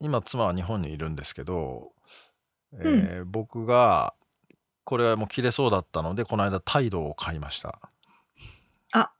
[0.00, 1.92] 今妻は日本にいるんですけど、
[2.72, 4.14] えー僕が
[4.84, 7.80] これはもう切れそうだったのでこの間態度を買いました
[8.92, 9.10] あ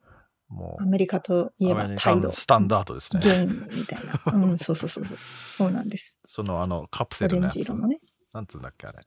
[0.49, 2.29] もアメリカといえばうアメリカ態度。
[2.29, 4.33] ンスタンダードですね、ゲームみたいな。
[4.33, 5.19] うん、そうそうそうそう。
[5.49, 6.19] そうなんです。
[6.27, 7.99] そのあのカプセオレンルのやつジ色のね。
[8.37, 8.99] なんつうんだっけあれ。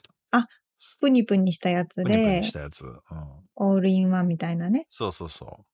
[0.99, 2.99] プニプニしたやつプニプニでし、たやつ、うん、
[3.55, 4.87] オールインワンみたいなね。
[4.89, 5.65] そうそうそう。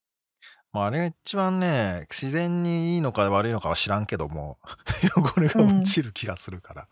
[0.73, 4.57] まああれが一番ね自然にいいのか悪いのかは知らんけども
[5.15, 6.85] 汚れが落ちる気がするから、っ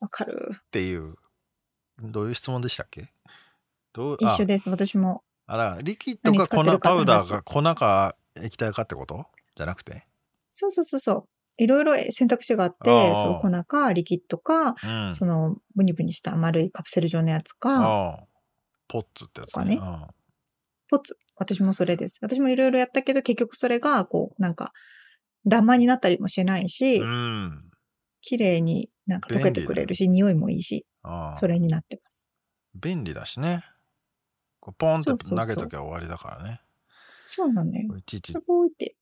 [0.00, 0.58] わかる。
[0.70, 1.16] ていう。
[2.00, 3.12] どういう質問でしたっけ？
[3.92, 4.34] どうあ。
[4.34, 4.70] 一緒です。
[4.70, 5.24] 私も。
[5.46, 9.26] あらリキッドか粉パウダーか粉か液体かってこと？
[9.56, 10.06] じゃなくて？
[10.50, 11.28] そうそうそうそう。
[11.58, 18.26] いろいろ選択肢があっあて、ーそう、粉か、リキッドか、うんその、ブニブニした丸いカプセル状のやつか、
[18.88, 20.06] ポッツってやつねうん
[20.88, 21.18] ポツ。
[21.36, 22.18] 私もそれです。
[22.22, 24.72] 私もいろいろやったけど、結局それが、こう、なんか、
[25.46, 27.70] ダマになったりもしないし、うん。
[28.22, 30.86] 綺麗になんか溶けてくれるし、匂いもいいし、
[31.34, 32.26] それになってます。
[32.74, 33.64] 便利だしね。
[34.60, 36.60] こうポンって投げときゃ終わりだからね。
[37.26, 38.96] そうなんだよちいちす、ごいって。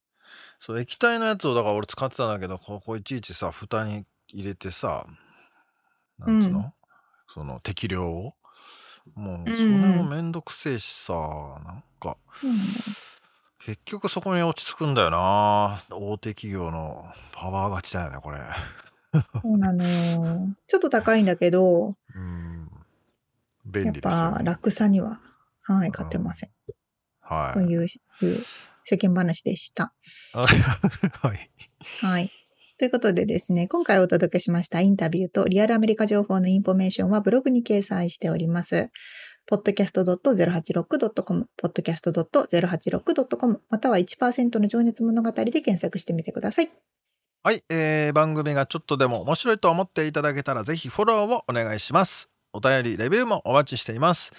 [0.59, 5.07] そう、液体のやつをだから俺使ってたんだけど、ここいちいちさ、蓋に入れてさ、
[6.19, 6.73] なんつうの、うん
[7.29, 8.35] その適量を。
[9.15, 11.13] もう、うんそれもめんどくせえしさ、
[11.65, 12.61] なんか、そうなん。
[13.59, 15.83] 結局そこに落ち着くんだよな。
[15.91, 18.39] 大手企業のパワー勝ちだよね、これ。
[19.13, 20.47] そうなのよ。
[20.69, 22.71] ちょっと高いんだけど、うん。
[23.65, 25.21] 便やっ利ですよ、ぱ楽さには、
[25.63, 26.51] はい、勝てません。
[27.21, 27.59] はい。
[27.59, 27.89] という
[28.87, 29.93] 世間話でした。
[30.33, 31.51] はい。
[32.01, 32.31] はい。
[32.79, 38.91] ということでですね、今回お届けしましたインタビューとリアルアメリカ情報のインフォメーションはブログに掲載しております。
[39.51, 46.71] podcast.086.com、podcast.086.com、または1%の情熱物語で検索してみてください。
[47.43, 52.29] はい、えー番組がちょっとでも面白いと思っていただけたらぜひフォローをお願いします。
[52.53, 54.33] お便り、レビューもお待ちしています。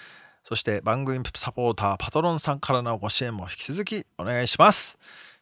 [0.48, 4.96] そして番組サポーター、パトロンさんからのご支援も引き続きお願いします。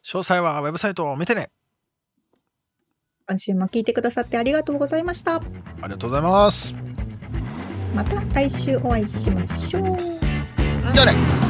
[0.04, 1.52] 詳細はウェブサイトを見てね。
[3.28, 5.36] 今週も聞いてくださってありがとうございました。
[5.36, 5.40] あ
[5.84, 6.74] りがとうございます。
[7.94, 9.96] また来週お会いしましょう。
[10.92, 11.45] じゃあね